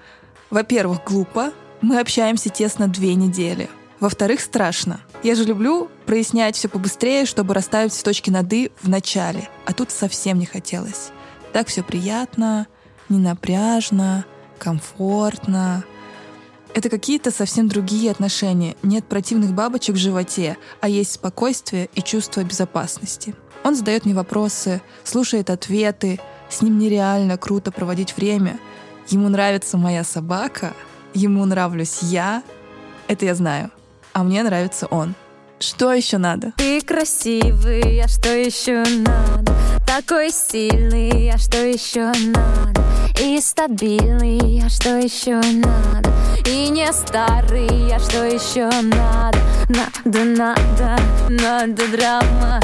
во-первых, 0.50 1.04
глупо. 1.04 1.52
Мы 1.82 2.00
общаемся 2.00 2.48
тесно 2.48 2.88
две 2.88 3.14
недели. 3.14 3.68
Во-вторых, 4.00 4.40
страшно. 4.40 5.00
Я 5.22 5.34
же 5.34 5.44
люблю 5.44 5.88
прояснять 6.04 6.56
все 6.56 6.68
побыстрее, 6.68 7.24
чтобы 7.26 7.54
расставить 7.54 7.92
все 7.92 8.02
точки 8.02 8.30
над 8.30 8.52
«и» 8.52 8.70
в 8.80 8.88
начале. 8.88 9.48
А 9.64 9.72
тут 9.72 9.90
совсем 9.90 10.38
не 10.38 10.46
хотелось. 10.46 11.10
Так 11.52 11.68
все 11.68 11.82
приятно, 11.82 12.66
ненапряжно, 13.08 14.26
комфортно. 14.58 15.84
Это 16.74 16.90
какие-то 16.90 17.30
совсем 17.30 17.68
другие 17.68 18.10
отношения. 18.10 18.76
Нет 18.82 19.06
противных 19.06 19.52
бабочек 19.52 19.94
в 19.96 19.98
животе, 19.98 20.58
а 20.80 20.88
есть 20.88 21.12
спокойствие 21.12 21.88
и 21.94 22.02
чувство 22.02 22.44
безопасности. 22.44 23.34
Он 23.64 23.74
задает 23.74 24.04
мне 24.04 24.14
вопросы, 24.14 24.82
слушает 25.02 25.48
ответы. 25.50 26.20
С 26.50 26.62
ним 26.62 26.78
нереально 26.78 27.38
круто 27.38 27.72
проводить 27.72 28.16
время. 28.16 28.58
Ему 29.08 29.28
нравится 29.28 29.78
моя 29.78 30.04
собака, 30.04 30.74
ему 31.16 31.44
нравлюсь 31.46 32.02
я. 32.02 32.42
Это 33.08 33.24
я 33.24 33.34
знаю. 33.34 33.70
А 34.12 34.22
мне 34.22 34.42
нравится 34.42 34.86
он. 34.86 35.14
Что 35.58 35.92
еще 35.92 36.18
надо? 36.18 36.52
Ты 36.58 36.80
красивый, 36.82 38.00
а 38.02 38.08
что 38.08 38.34
еще 38.34 38.84
надо? 38.84 39.54
Такой 39.86 40.30
сильный, 40.30 41.30
а 41.32 41.38
что 41.38 41.64
еще 41.64 42.12
надо? 42.12 42.82
И 43.18 43.40
стабильный, 43.40 44.62
а 44.64 44.68
что 44.68 44.98
еще 44.98 45.40
надо? 45.40 46.12
И 46.46 46.68
не 46.68 46.92
старый, 46.92 47.94
а 47.94 47.98
что 47.98 48.24
еще 48.24 48.68
надо? 48.82 49.38
Надо, 49.68 50.24
надо, 50.24 50.98
надо 51.30 51.88
драма. 51.88 52.60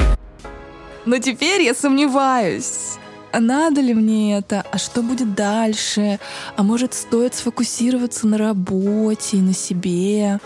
Но 1.06 1.18
теперь 1.18 1.62
я 1.62 1.74
сомневаюсь. 1.74 2.98
А 3.32 3.40
надо 3.40 3.80
ли 3.80 3.94
мне 3.94 4.36
это? 4.36 4.62
А 4.70 4.76
что 4.76 5.02
будет 5.02 5.34
дальше? 5.34 6.20
А 6.54 6.62
может, 6.62 6.92
стоит 6.92 7.34
сфокусироваться 7.34 8.26
на 8.26 8.36
работе 8.36 9.38
и 9.38 9.40
на 9.40 9.54
себе? 9.54 10.38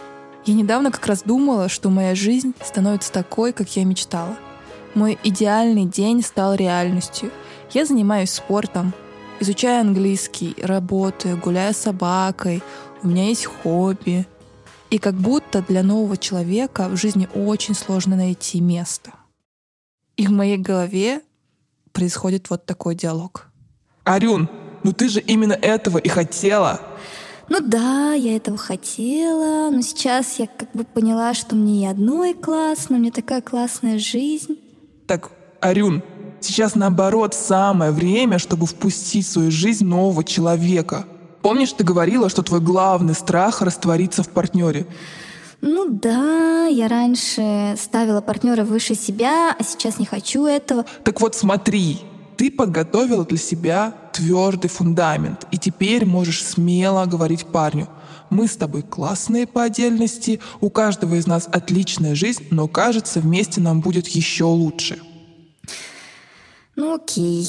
Я 0.44 0.55
недавно 0.55 0.92
как 0.92 1.05
раз 1.07 1.22
думала, 1.22 1.68
что 1.68 1.90
моя 1.90 2.14
жизнь 2.14 2.55
становится 2.64 3.12
такой, 3.12 3.53
как 3.53 3.68
я 3.77 3.85
мечтала. 3.85 4.37
Мой 4.94 5.18
идеальный 5.25 5.85
день 5.85 6.22
стал 6.22 6.55
реальностью. 6.55 7.33
Я 7.72 7.85
занимаюсь 7.87 8.31
спортом, 8.31 8.94
изучаю 9.40 9.81
английский, 9.81 10.55
работаю, 10.62 11.38
гуляю 11.38 11.75
с 11.75 11.79
собакой, 11.79 12.62
у 13.03 13.09
меня 13.09 13.25
есть 13.25 13.46
хобби. 13.46 14.29
И 14.90 14.99
как 14.99 15.14
будто 15.14 15.61
для 15.62 15.83
нового 15.83 16.16
человека 16.16 16.88
в 16.88 16.96
жизни 16.96 17.29
очень 17.35 17.75
сложно 17.75 18.14
найти 18.14 18.61
место. 18.61 19.11
И 20.16 20.29
в 20.29 20.31
моей 20.31 20.57
голове 20.57 21.22
происходит 21.97 22.51
вот 22.51 22.67
такой 22.67 22.95
диалог. 22.95 23.47
Арюн, 24.05 24.51
ну 24.83 24.93
ты 24.93 25.09
же 25.09 25.19
именно 25.19 25.55
этого 25.55 25.97
и 25.97 26.09
хотела. 26.11 26.81
Ну 27.49 27.61
да, 27.61 28.13
я 28.13 28.37
этого 28.37 28.59
хотела, 28.59 29.71
но 29.71 29.81
сейчас 29.81 30.39
я 30.39 30.47
как 30.47 30.71
бы 30.73 30.85
поняла, 30.85 31.33
что 31.33 31.57
мне 31.57 31.85
и 31.85 31.87
одной 31.87 32.35
классно, 32.35 32.97
у 32.97 32.99
меня 32.99 33.11
такая 33.11 33.41
классная 33.41 33.99
жизнь. 33.99 34.59
Так, 35.07 35.31
Арюн, 35.61 36.03
сейчас 36.41 36.75
наоборот 36.75 37.33
самое 37.35 37.93
время, 37.93 38.39
чтобы 38.39 38.67
впустить 38.67 39.27
в 39.27 39.31
свою 39.31 39.51
жизнь 39.51 39.87
нового 39.87 40.23
человека. 40.23 41.07
Помнишь, 41.41 41.73
ты 41.73 41.83
говорила, 41.83 42.29
что 42.29 42.43
твой 42.43 42.61
главный 42.61 43.15
страх 43.15 43.63
раствориться 43.63 44.23
в 44.23 44.29
партнере? 44.29 44.87
Ну 45.69 45.89
да, 45.91 46.67
я 46.69 46.87
раньше 46.87 47.75
ставила 47.77 48.21
партнера 48.21 48.63
выше 48.63 48.95
себя, 48.95 49.53
а 49.59 49.65
сейчас 49.65 49.99
не 49.99 50.07
хочу 50.07 50.47
этого. 50.47 50.85
Так 51.03 51.21
вот 51.21 51.35
смотри, 51.35 51.99
ты 52.37 52.53
подготовила 52.53 53.25
для 53.25 53.37
себя 53.37 53.93
твердый 54.13 54.71
фундамент, 54.71 55.45
и 55.51 55.59
теперь 55.59 56.07
можешь 56.07 56.45
смело 56.45 57.05
говорить 57.07 57.47
парню. 57.47 57.89
Мы 58.31 58.47
с 58.47 58.57
тобой 58.57 58.83
классные 58.83 59.49
по 59.49 59.65
отдельности, 59.65 60.39
у 60.61 60.71
каждого 60.71 61.17
из 61.17 61.27
нас 61.27 61.49
отличная 61.51 62.15
жизнь, 62.15 62.47
но 62.53 62.69
кажется, 62.69 63.19
вместе 63.19 63.61
нам 63.61 63.81
будет 63.81 64.07
еще 64.07 64.45
лучше. 64.45 65.01
Ну 66.77 66.95
окей, 66.95 67.45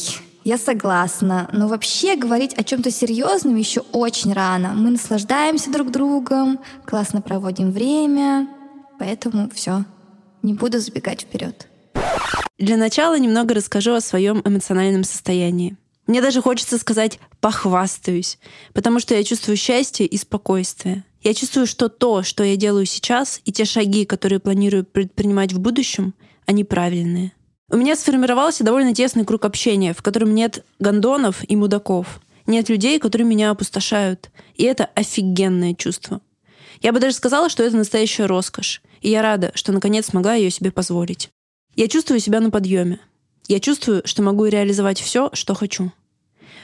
я 0.47 0.57
согласна. 0.57 1.49
Но 1.51 1.67
вообще 1.67 2.15
говорить 2.15 2.53
о 2.53 2.63
чем-то 2.63 2.89
серьезном 2.89 3.57
еще 3.57 3.81
очень 3.91 4.31
рано. 4.31 4.69
Мы 4.73 4.91
наслаждаемся 4.91 5.69
друг 5.69 5.91
другом, 5.91 6.59
классно 6.85 7.21
проводим 7.21 7.71
время. 7.71 8.47
Поэтому 8.97 9.49
все. 9.53 9.83
Не 10.43 10.53
буду 10.53 10.79
забегать 10.79 11.23
вперед. 11.23 11.67
Для 12.57 12.77
начала 12.77 13.19
немного 13.19 13.55
расскажу 13.55 13.91
о 13.93 13.99
своем 13.99 14.41
эмоциональном 14.45 15.03
состоянии. 15.03 15.75
Мне 16.07 16.21
даже 16.21 16.41
хочется 16.41 16.77
сказать 16.77 17.19
«похвастаюсь», 17.41 18.39
потому 18.73 19.01
что 19.01 19.13
я 19.13 19.25
чувствую 19.25 19.57
счастье 19.57 20.05
и 20.05 20.15
спокойствие. 20.15 21.03
Я 21.23 21.33
чувствую, 21.33 21.67
что 21.67 21.89
то, 21.89 22.23
что 22.23 22.45
я 22.45 22.55
делаю 22.55 22.85
сейчас, 22.85 23.41
и 23.43 23.51
те 23.51 23.65
шаги, 23.65 24.05
которые 24.05 24.39
планирую 24.39 24.85
предпринимать 24.85 25.51
в 25.51 25.59
будущем, 25.59 26.13
они 26.45 26.63
правильные. 26.63 27.33
У 27.69 27.75
меня 27.75 27.97
сформировался 27.97 28.63
довольно 28.63 28.95
тесный 28.95 29.25
круг 29.25 29.43
общения, 29.43 29.93
в 29.93 30.01
котором 30.01 30.33
нет 30.33 30.65
гондонов 30.79 31.43
и 31.47 31.55
мудаков. 31.57 32.21
Нет 32.45 32.69
людей, 32.69 32.97
которые 32.97 33.27
меня 33.27 33.51
опустошают. 33.51 34.31
И 34.55 34.63
это 34.63 34.85
офигенное 34.95 35.73
чувство. 35.73 36.21
Я 36.81 36.93
бы 36.93 36.99
даже 36.99 37.15
сказала, 37.15 37.49
что 37.49 37.63
это 37.63 37.75
настоящая 37.75 38.25
роскошь. 38.25 38.81
И 39.01 39.09
я 39.09 39.21
рада, 39.21 39.51
что 39.53 39.73
наконец 39.73 40.07
смогла 40.07 40.35
ее 40.35 40.49
себе 40.49 40.71
позволить. 40.71 41.29
Я 41.75 41.89
чувствую 41.89 42.21
себя 42.21 42.39
на 42.39 42.51
подъеме. 42.51 42.99
Я 43.49 43.59
чувствую, 43.59 44.01
что 44.05 44.21
могу 44.21 44.45
реализовать 44.45 45.01
все, 45.01 45.29
что 45.33 45.53
хочу. 45.53 45.91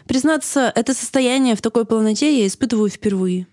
Признаться, 0.08 0.72
это 0.74 0.94
состояние 0.94 1.56
в 1.56 1.62
такой 1.62 1.86
полноте 1.86 2.40
я 2.40 2.48
испытываю 2.48 2.90
впервые. 2.90 3.48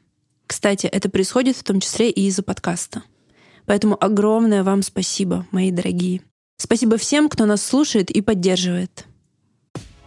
Кстати, 0.47 0.87
это 0.87 1.11
происходит 1.11 1.57
в 1.57 1.65
том 1.65 1.81
числе 1.81 2.11
и 2.11 2.27
из-за 2.29 2.43
подкаста. 2.43 3.03
Поэтому 3.67 3.97
огромное 4.01 4.63
вам 4.63 4.83
спасибо, 4.83 5.47
мои 5.51 5.71
дорогие. 5.71 6.23
Спасибо 6.63 6.99
всем, 6.99 7.31
кто 7.31 7.47
нас 7.47 7.65
слушает 7.65 8.11
и 8.11 8.21
поддерживает. 8.21 9.07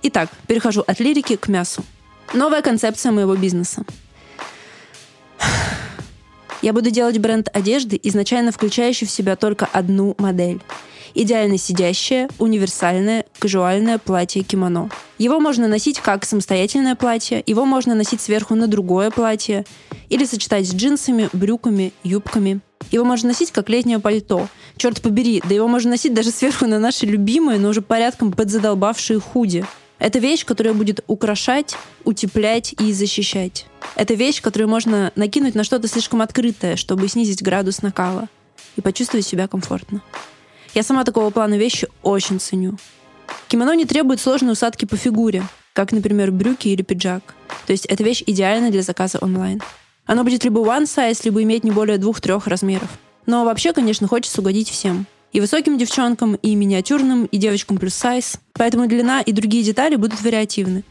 Итак, 0.03 0.29
перехожу 0.45 0.83
от 0.85 0.99
лирики 0.99 1.35
к 1.35 1.47
мясу. 1.47 1.83
Новая 2.31 2.61
концепция 2.61 3.11
моего 3.11 3.35
бизнеса. 3.35 3.83
Я 6.61 6.71
буду 6.71 6.91
делать 6.91 7.17
бренд 7.17 7.49
одежды, 7.51 7.99
изначально 8.03 8.51
включающий 8.51 9.07
в 9.07 9.09
себя 9.09 9.35
только 9.35 9.65
одну 9.65 10.13
модель. 10.19 10.61
Идеально 11.15 11.57
сидящее, 11.57 12.29
универсальное, 12.37 13.25
кажуальное 13.39 13.97
платье-кимоно. 13.97 14.91
Его 15.17 15.39
можно 15.39 15.67
носить 15.67 15.99
как 16.01 16.23
самостоятельное 16.23 16.95
платье, 16.95 17.41
его 17.47 17.65
можно 17.65 17.95
носить 17.95 18.21
сверху 18.21 18.53
на 18.53 18.67
другое 18.67 19.09
платье, 19.09 19.65
или 20.09 20.23
сочетать 20.25 20.67
с 20.67 20.73
джинсами, 20.75 21.29
брюками, 21.33 21.93
юбками. 22.03 22.61
Его 22.91 23.05
можно 23.05 23.29
носить 23.29 23.51
как 23.51 23.69
летнее 23.69 23.99
пальто. 23.99 24.47
Черт 24.77 25.01
побери, 25.01 25.41
да 25.47 25.55
его 25.55 25.67
можно 25.67 25.91
носить 25.91 26.13
даже 26.13 26.31
сверху 26.31 26.65
на 26.67 26.79
наши 26.79 27.05
любимые, 27.05 27.59
но 27.59 27.69
уже 27.69 27.81
порядком 27.81 28.31
подзадолбавшие 28.31 29.19
худи. 29.19 29.65
Это 29.99 30.19
вещь, 30.19 30.45
которая 30.45 30.73
будет 30.73 31.01
украшать, 31.07 31.75
утеплять 32.03 32.73
и 32.79 32.91
защищать. 32.91 33.67
Это 33.95 34.15
вещь, 34.15 34.41
которую 34.41 34.69
можно 34.69 35.11
накинуть 35.15 35.55
на 35.55 35.63
что-то 35.63 35.87
слишком 35.87 36.21
открытое, 36.21 36.75
чтобы 36.75 37.07
снизить 37.07 37.41
градус 37.41 37.81
накала 37.81 38.27
и 38.75 38.81
почувствовать 38.81 39.25
себя 39.25 39.47
комфортно. 39.47 40.01
Я 40.73 40.83
сама 40.83 41.03
такого 41.03 41.29
плана 41.29 41.55
вещи 41.55 41.87
очень 42.01 42.39
ценю. 42.39 42.77
Кимоно 43.47 43.75
не 43.75 43.85
требует 43.85 44.19
сложной 44.19 44.53
усадки 44.53 44.85
по 44.85 44.97
фигуре, 44.97 45.43
как, 45.73 45.91
например, 45.91 46.31
брюки 46.31 46.69
или 46.69 46.81
пиджак. 46.81 47.35
То 47.67 47.71
есть 47.71 47.85
эта 47.85 48.03
вещь 48.03 48.23
идеальна 48.25 48.71
для 48.71 48.81
заказа 48.81 49.19
онлайн. 49.19 49.61
Оно 50.05 50.23
будет 50.23 50.43
либо 50.43 50.59
one 50.59 50.83
size, 50.83 51.21
либо 51.23 51.41
иметь 51.43 51.63
не 51.63 51.71
более 51.71 51.97
двух-трех 51.97 52.47
размеров. 52.47 52.89
Но 53.25 53.45
вообще, 53.45 53.73
конечно, 53.73 54.07
хочется 54.07 54.41
угодить 54.41 54.69
всем. 54.69 55.05
И 55.31 55.39
высоким 55.39 55.77
девчонкам, 55.77 56.35
и 56.35 56.53
миниатюрным, 56.55 57.25
и 57.25 57.37
девочкам 57.37 57.77
плюс 57.77 57.95
сайз. 57.95 58.39
Поэтому 58.53 58.87
длина 58.87 59.21
и 59.21 59.31
другие 59.31 59.63
детали 59.63 59.95
будут 59.95 60.21
вариативны. 60.21 60.83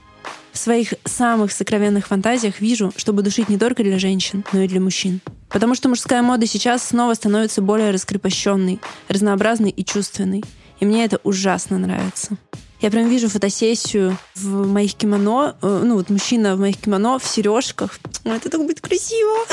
В 0.52 0.58
своих 0.58 0.94
самых 1.04 1.52
сокровенных 1.52 2.08
фантазиях 2.08 2.60
вижу, 2.60 2.92
чтобы 2.96 3.22
душить 3.22 3.48
не 3.48 3.58
только 3.58 3.82
для 3.82 3.98
женщин, 3.98 4.44
но 4.52 4.60
и 4.60 4.68
для 4.68 4.80
мужчин. 4.80 5.20
Потому 5.48 5.74
что 5.74 5.88
мужская 5.88 6.22
мода 6.22 6.46
сейчас 6.46 6.82
снова 6.82 7.14
становится 7.14 7.62
более 7.62 7.90
раскрепощенной, 7.90 8.80
разнообразной 9.08 9.70
и 9.70 9.84
чувственной. 9.84 10.42
И 10.80 10.84
мне 10.84 11.04
это 11.04 11.20
ужасно 11.22 11.78
нравится. 11.78 12.36
Я 12.82 12.90
прям 12.90 13.08
вижу 13.08 13.28
фотосессию 13.28 14.18
в 14.34 14.66
моих 14.66 14.94
кимоно, 14.96 15.54
э, 15.62 15.82
ну 15.84 15.94
вот 15.94 16.10
мужчина 16.10 16.56
в 16.56 16.58
моих 16.58 16.78
кимоно 16.78 17.20
в 17.20 17.24
сережках. 17.24 17.96
Это 18.24 18.50
так 18.50 18.60
будет 18.60 18.80
красиво. 18.80 19.46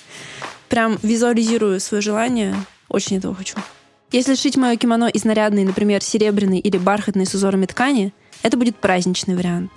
Прям 0.68 0.98
визуализирую 1.02 1.80
свое 1.80 2.02
желание. 2.02 2.54
Очень 2.90 3.16
этого 3.16 3.34
хочу. 3.34 3.56
Если 4.12 4.34
шить 4.34 4.58
мое 4.58 4.76
кимоно 4.76 5.08
из 5.08 5.24
нарядной, 5.24 5.64
например, 5.64 6.02
серебряной 6.02 6.58
или 6.58 6.76
бархатной 6.76 7.24
с 7.24 7.32
узорами 7.32 7.64
ткани, 7.64 8.12
это 8.42 8.58
будет 8.58 8.76
праздничный 8.76 9.34
вариант. 9.34 9.72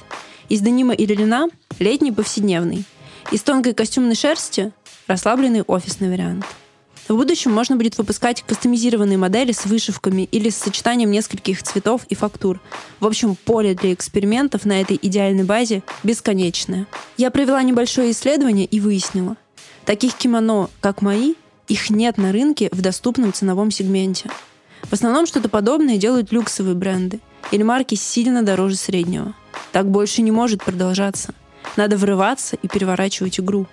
Из 0.50 0.60
денима 0.60 0.94
или 0.94 1.14
льна– 1.14 1.48
летний 1.80 2.12
повседневный. 2.12 2.84
Из 3.32 3.42
тонкой 3.42 3.74
костюмной 3.74 4.16
шерсти– 4.16 4.74
расслабленный 5.08 5.62
офисный 5.62 6.10
вариант. 6.10 6.46
В 7.08 7.16
будущем 7.16 7.54
можно 7.54 7.78
будет 7.78 7.98
выпускать 7.98 8.44
кастомизированные 8.46 9.18
модели 9.18 9.54
с 9.54 9.66
вышивками 9.66 10.24
или 10.24 10.50
с 10.50 10.58
сочетанием 10.58 11.10
нескольких 11.10 11.64
цветов 11.64 12.02
и 12.10 12.16
фактур. 12.16 12.60
В 13.00 13.08
общем, 13.08 13.36
поле 13.36 13.74
для 13.76 13.94
экспериментов 13.94 14.66
на 14.66 14.82
этой 14.82 15.00
идеальной 15.02 15.46
базе 15.46 15.84
бесконечное. 16.04 16.86
Я 17.16 17.32
провела 17.32 17.64
небольшое 17.64 18.12
исследование 18.12 18.66
и 18.66 18.82
выяснила. 18.82 19.38
Таких 19.86 20.16
кимоно, 20.16 20.70
как 20.82 21.02
мои, 21.02 21.36
их 21.70 21.90
нет 21.90 22.18
на 22.18 22.34
рынке 22.34 22.68
в 22.74 22.82
доступном 22.82 23.32
ценовом 23.32 23.72
сегменте. 23.72 24.30
В 24.84 24.94
основном 24.94 25.26
что-то 25.28 25.48
подобное 25.48 25.98
делают 25.98 26.34
люксовые 26.34 26.76
бренды 26.76 27.22
или 27.52 27.64
марки 27.64 27.96
сильно 27.96 28.44
дороже 28.44 28.76
среднего. 28.76 29.34
Так 29.72 29.90
больше 29.90 30.22
не 30.22 30.32
может 30.32 30.62
продолжаться. 30.62 31.34
Надо 31.78 31.96
врываться 31.96 32.58
и 32.62 32.68
переворачивать 32.68 33.40
игру. 33.40 33.66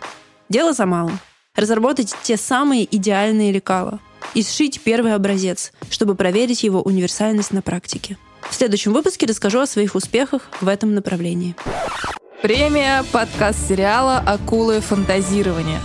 Дело 0.49 0.73
за 0.73 0.87
малым. 0.87 1.19
Разработать 1.57 2.15
те 2.25 2.37
самые 2.37 2.85
идеальные 2.97 3.53
лекала 3.53 4.01
и 4.35 4.43
сшить 4.43 4.81
первый 4.83 5.15
образец, 5.15 5.73
чтобы 5.89 6.17
проверить 6.17 6.65
его 6.65 6.83
универсальность 6.83 7.53
на 7.53 7.63
практике. 7.63 8.19
В 8.51 8.55
следующем 8.55 8.93
выпуске 8.93 9.27
расскажу 9.27 9.61
о 9.61 9.67
своих 9.67 9.95
успехах 9.95 10.49
в 10.61 10.67
этом 10.67 10.95
направлении. 10.95 11.55
Премия 12.43 13.05
подкаст 13.13 13.69
сериала 13.69 14.19
«Акулы 14.19 14.81
фантазирования». 14.81 15.81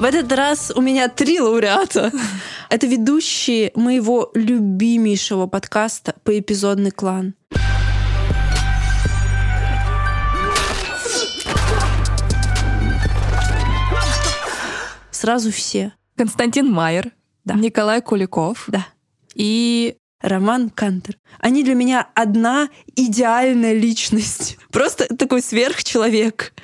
В 0.00 0.04
этот 0.04 0.32
раз 0.32 0.72
у 0.74 0.80
меня 0.80 1.08
три 1.08 1.38
лауреата. 1.38 2.10
Это 2.70 2.86
ведущие 2.86 3.70
моего 3.74 4.30
любимейшего 4.34 5.46
подкаста 5.46 6.14
«Поэпизодный 6.24 6.90
клан». 6.90 7.34
Сразу 15.20 15.52
все. 15.52 15.92
Константин 16.16 16.72
Майер, 16.72 17.12
Да. 17.44 17.52
Николай 17.54 18.00
Куликов 18.00 18.64
Да. 18.68 18.86
и 19.34 19.96
Роман 20.22 20.70
Кантер. 20.70 21.18
Они 21.40 21.62
для 21.62 21.74
меня 21.74 22.08
одна 22.14 22.70
идеальная 22.96 23.74
личность. 23.74 24.56
Просто 24.70 25.14
такой 25.14 25.42
сверхчеловек. 25.42 26.54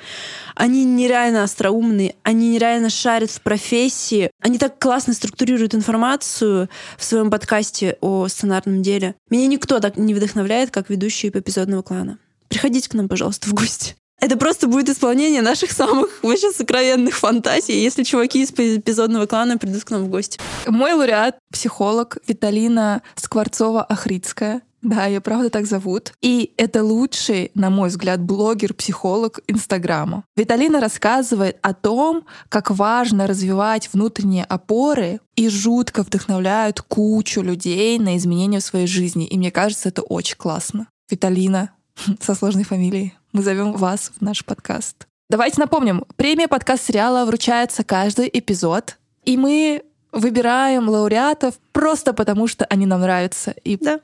Они 0.55 0.85
нереально 0.85 1.43
остроумные, 1.43 2.15
они 2.23 2.49
нереально 2.49 2.89
шарят 2.89 3.29
в 3.29 3.41
профессии, 3.41 4.31
они 4.41 4.57
так 4.57 4.79
классно 4.79 5.13
структурируют 5.13 5.75
информацию 5.75 6.67
в 6.97 7.03
своем 7.03 7.29
подкасте 7.29 7.97
о 8.01 8.27
сценарном 8.27 8.81
деле. 8.81 9.13
Меня 9.29 9.45
никто 9.45 9.79
так 9.79 9.97
не 9.97 10.15
вдохновляет, 10.15 10.71
как 10.71 10.89
ведущие 10.89 11.31
эпизодного 11.31 11.83
клана. 11.83 12.17
Приходите 12.47 12.89
к 12.89 12.95
нам, 12.95 13.07
пожалуйста, 13.07 13.49
в 13.49 13.53
гости. 13.53 13.95
Это 14.19 14.35
просто 14.35 14.67
будет 14.67 14.89
исполнение 14.89 15.41
наших 15.41 15.71
самых 15.71 16.09
вообще 16.23 16.51
сокровенных 16.51 17.15
фантазий, 17.15 17.79
если 17.79 18.03
чуваки 18.03 18.41
из 18.41 18.51
эпизодного 18.51 19.27
клана 19.27 19.57
придут 19.57 19.83
к 19.83 19.91
нам 19.91 20.05
в 20.05 20.09
гости. 20.09 20.39
мой 20.65 20.93
лауреат, 20.93 21.37
психолог 21.51 22.17
Виталина 22.27 23.03
Скворцова-Ахридская. 23.15 24.61
Да, 24.81 25.05
ее 25.05 25.21
правда 25.21 25.49
так 25.49 25.65
зовут. 25.65 26.13
И 26.21 26.53
это 26.57 26.83
лучший, 26.83 27.51
на 27.55 27.69
мой 27.69 27.89
взгляд, 27.89 28.21
блогер-психолог 28.21 29.39
Инстаграма. 29.47 30.23
Виталина 30.35 30.79
рассказывает 30.79 31.57
о 31.61 31.73
том, 31.73 32.25
как 32.49 32.71
важно 32.71 33.27
развивать 33.27 33.89
внутренние 33.91 34.45
опоры 34.45 35.19
и 35.35 35.49
жутко 35.49 36.03
вдохновляют 36.03 36.81
кучу 36.81 37.41
людей 37.41 37.99
на 37.99 38.17
изменения 38.17 38.59
в 38.59 38.63
своей 38.63 38.87
жизни. 38.87 39.27
И 39.27 39.37
мне 39.37 39.51
кажется, 39.51 39.89
это 39.89 40.03
очень 40.03 40.37
классно. 40.37 40.87
Виталина 41.09 41.71
со 42.21 42.35
сложной 42.35 42.63
фамилией. 42.63 43.13
Мы 43.37 43.43
зовем 43.43 43.73
вас 43.73 44.11
в 44.19 44.23
наш 44.23 44.43
подкаст. 44.43 45.05
Давайте 45.29 45.61
напомним, 45.61 46.05
премия 46.15 46.47
подкаст 46.47 46.85
сериала 46.87 47.23
вручается 47.23 47.83
каждый 47.83 48.27
эпизод, 48.33 48.97
и 49.25 49.37
мы 49.37 49.83
выбираем 50.11 50.89
лауреатов 50.89 51.53
просто 51.71 52.13
потому, 52.13 52.47
что 52.47 52.65
они 52.65 52.87
нам 52.87 53.01
нравятся. 53.01 53.51
И, 53.63 53.77
Да. 53.77 53.99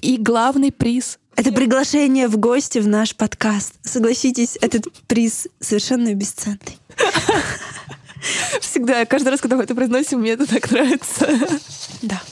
и 0.00 0.16
главный 0.16 0.72
приз 0.72 1.18
Это 1.36 1.52
приглашение 1.52 2.28
в 2.28 2.38
гости 2.38 2.78
в 2.78 2.88
наш 2.88 3.14
подкаст. 3.14 3.74
Согласитесь, 3.82 4.56
этот 4.62 4.86
приз 5.06 5.48
совершенно 5.60 6.14
бесценный. 6.14 6.78
всегда, 8.62 9.04
каждый 9.04 9.28
раз, 9.28 9.42
когда 9.42 9.56
мы 9.56 9.64
это 9.64 9.74
произносим, 9.74 10.20
мне 10.20 10.30
это 10.30 10.46
так 10.46 10.70
нравится. 10.70 11.28
Да. 12.00 12.22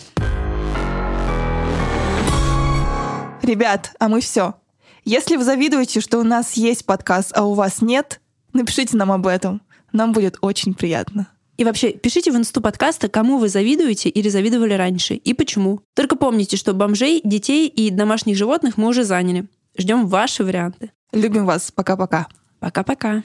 Ребят, 3.43 3.93
а 3.99 4.09
мы 4.09 4.23
все. 4.23 4.55
Если 5.05 5.37
вы 5.37 5.45
завидуете, 5.45 6.01
что 6.01 6.19
у 6.19 6.25
нас 6.25 6.55
есть 6.55 6.85
подкаст, 6.85 7.33
а 7.35 7.45
у 7.45 7.55
вас 7.55 7.81
нет, 7.83 8.21
напишите 8.53 8.97
нам 8.97 9.13
об 9.13 9.27
этом. 9.27 9.63
Нам 9.93 10.13
будет 10.13 10.39
очень 10.41 10.75
приятно. 10.75 11.29
И 11.57 11.65
вообще, 11.65 11.93
пишите 11.93 12.33
в 12.33 12.37
инсту 12.37 12.61
подкаста, 12.61 13.09
кому 13.09 13.39
вы 13.39 13.49
завидуете 13.49 14.09
или 14.09 14.29
завидовали 14.29 14.75
раньше, 14.75 15.15
и 15.15 15.35
почему. 15.35 15.81
Только 15.95 16.17
помните, 16.17 16.57
что 16.57 16.73
бомжей, 16.73 17.21
детей 17.23 17.69
и 17.69 17.91
домашних 17.91 18.37
животных 18.37 18.79
мы 18.79 18.89
уже 18.89 19.05
заняли. 19.05 19.47
Ждем 19.77 20.07
ваши 20.07 20.43
варианты. 20.43 20.93
Любим 21.13 21.45
вас. 21.45 21.71
Пока-пока. 21.71 22.29
Пока-пока. 22.61 23.23